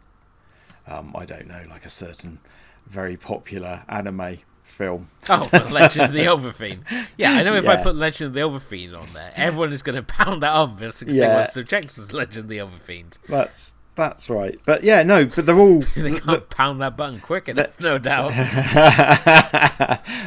[0.86, 2.38] Um, I don't know, like a certain
[2.86, 4.38] very popular anime
[4.76, 5.08] film.
[5.28, 6.80] oh, Legend of the Overfiend.
[7.16, 9.96] Yeah, I know if I put Legend of the Overfiend on there, everyone is going
[9.96, 11.34] to pound that on because they Yeah.
[11.34, 13.18] want subjects as Legend of the Overfiend.
[13.28, 14.60] That's that's right.
[14.66, 18.32] But yeah, no, but they're all They can't pound that button quick enough, no doubt.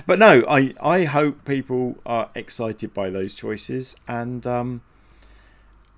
[0.07, 4.81] but no, I I hope people are excited by those choices and um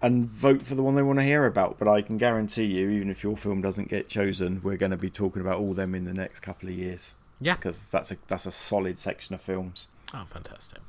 [0.02, 1.78] and vote for the one they want to hear about.
[1.80, 4.98] But I can guarantee you, even if your film doesn't get chosen, we're going to
[4.98, 7.56] be talking about all them in the next couple of years Yeah.
[7.56, 9.88] because that's a that's a solid section of films.
[10.14, 10.80] Oh, fantastic.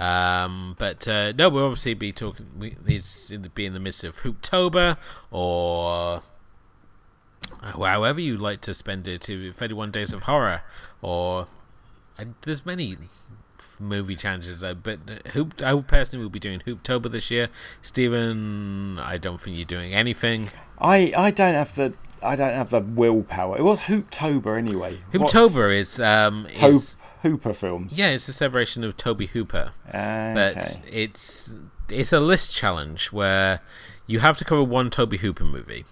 [0.00, 2.46] Um, but uh, no, we'll obviously be talking.
[2.58, 4.96] We, these in the, be in the midst of Hooptober
[5.30, 6.22] or
[7.62, 9.20] uh, however you like to spend it.
[9.22, 10.62] To 31 Days of Horror
[11.02, 11.46] or
[12.18, 12.96] uh, there's many
[13.78, 14.64] movie challenges.
[14.64, 17.48] Uh, but uh, Hoop, I personally will be doing Hooptober this year.
[17.82, 20.50] Stephen, I don't think you're doing anything.
[20.78, 21.92] I I don't have the
[22.22, 23.58] I don't have the willpower.
[23.58, 25.00] It was Hooptober anyway.
[25.12, 27.96] What's Hooptober is um To- is Hooper films.
[27.98, 29.72] yeah, it's a celebration of Tobe Hooper.
[29.88, 30.32] Okay.
[30.34, 31.52] but it's
[31.88, 33.60] it's a list challenge where
[34.06, 35.84] you have to cover one Tobe Hooper movie,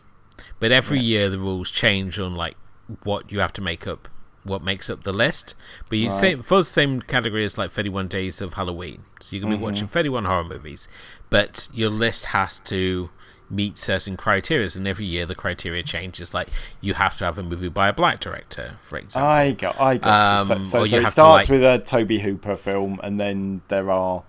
[0.59, 2.57] but every year the rules change on like
[3.05, 4.09] what you have to make up,
[4.43, 5.55] what makes up the list.
[5.89, 6.15] But you Right.
[6.21, 9.51] same for the same category as like Thirty One Days of Halloween, so you can
[9.51, 9.65] be Mm-hmm.
[9.65, 10.89] watching Thirty One horror movies,
[11.29, 13.11] but your list has to
[13.51, 16.33] meet certain criteria, and every year the criteria changes.
[16.33, 16.49] Like
[16.81, 19.29] you have to have a movie by a black director, for example.
[19.29, 20.47] I got, I got.
[20.47, 20.53] you.
[20.55, 22.57] Um, So, so, or so you it have to, starts like- with a Tobe Hooper
[22.57, 24.23] film, and then there are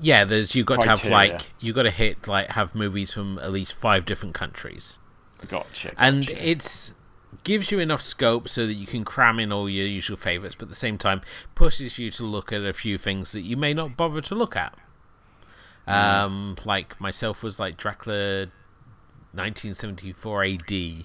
[0.00, 3.38] Yeah, there's You've got to have like you've got to hit like have movies from
[3.40, 4.98] at least five different countries,
[5.48, 6.48] gotcha, and gotcha.
[6.48, 6.94] it's
[7.42, 10.62] gives you enough scope so that you can cram in all your usual favorites, but
[10.64, 11.20] at the same time
[11.54, 14.56] pushes you to look at a few things that you may not bother to look
[14.56, 14.72] at.
[15.86, 18.46] Um, like myself was like Dracula,
[19.32, 21.04] 1974 AD.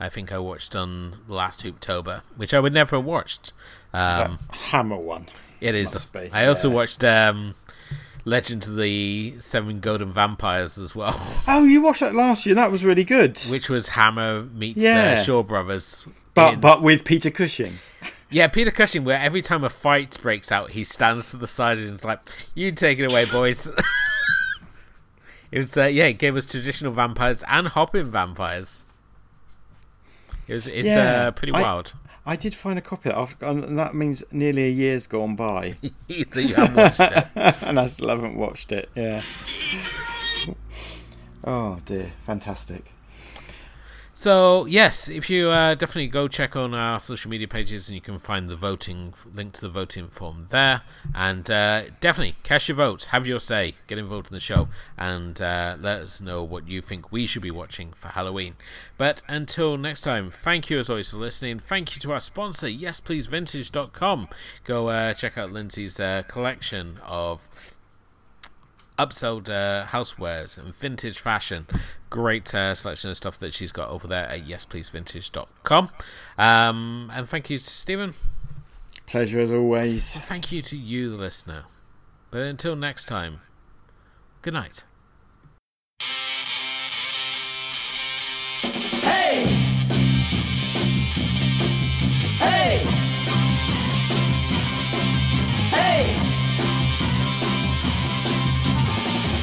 [0.00, 3.52] I think I watched on the last Hooptober, which I would never have watched.
[3.92, 5.26] Um, Hammer one.
[5.60, 6.04] it is.
[6.06, 6.74] Be, I also yeah.
[6.74, 7.54] watched um,
[8.24, 11.14] Legend of the Seven Golden Vampires as well,
[11.48, 12.54] Oh, you watched that last year?
[12.56, 13.38] That was really good.
[13.48, 15.16] which was Hammer meets Yeah.
[15.18, 16.08] uh, Shaw Brothers.
[16.34, 17.78] But in- but with Peter Cushing.
[18.30, 21.78] yeah, Peter Cushing, where every time a fight breaks out, he stands to the side
[21.78, 22.20] and is like,
[22.54, 23.68] "You take it away, boys."
[25.52, 28.84] it was uh, yeah, it gave us traditional vampires and hopping vampires.
[30.48, 31.94] It was it's Yeah, uh, pretty I- wild.
[32.24, 35.76] I did find a copy of that, and that means nearly a year's gone by,
[36.08, 37.26] that you haven't watched it.
[37.62, 38.88] and I still haven't watched it.
[38.94, 39.20] Yeah.
[41.44, 42.91] Oh dear, fantastic.
[44.22, 48.00] So yes, if you uh, definitely go check on our social media pages, and you
[48.00, 50.82] can find the voting link to the voting form there.
[51.12, 55.42] And uh, definitely cast your vote, have your say, get involved in the show, and
[55.42, 58.54] uh, let us know what you think we should be watching for Halloween.
[58.96, 61.58] But until next time, thank you as always for listening.
[61.58, 64.28] Thank you to our sponsor, YesPleaseVintage.com.
[64.62, 67.48] Go uh, check out Lindsay's uh, collection of
[68.98, 71.66] upsold uh, housewares and vintage fashion.
[72.10, 75.90] Great uh, selection of stuff that she's got over there at yespleasevintage.com.
[76.38, 78.14] Um, and thank you to Stephen.
[79.06, 80.16] Pleasure as always.
[80.16, 81.64] Thank you to you, the listener.
[82.30, 83.40] But until next time,
[84.40, 84.84] good night.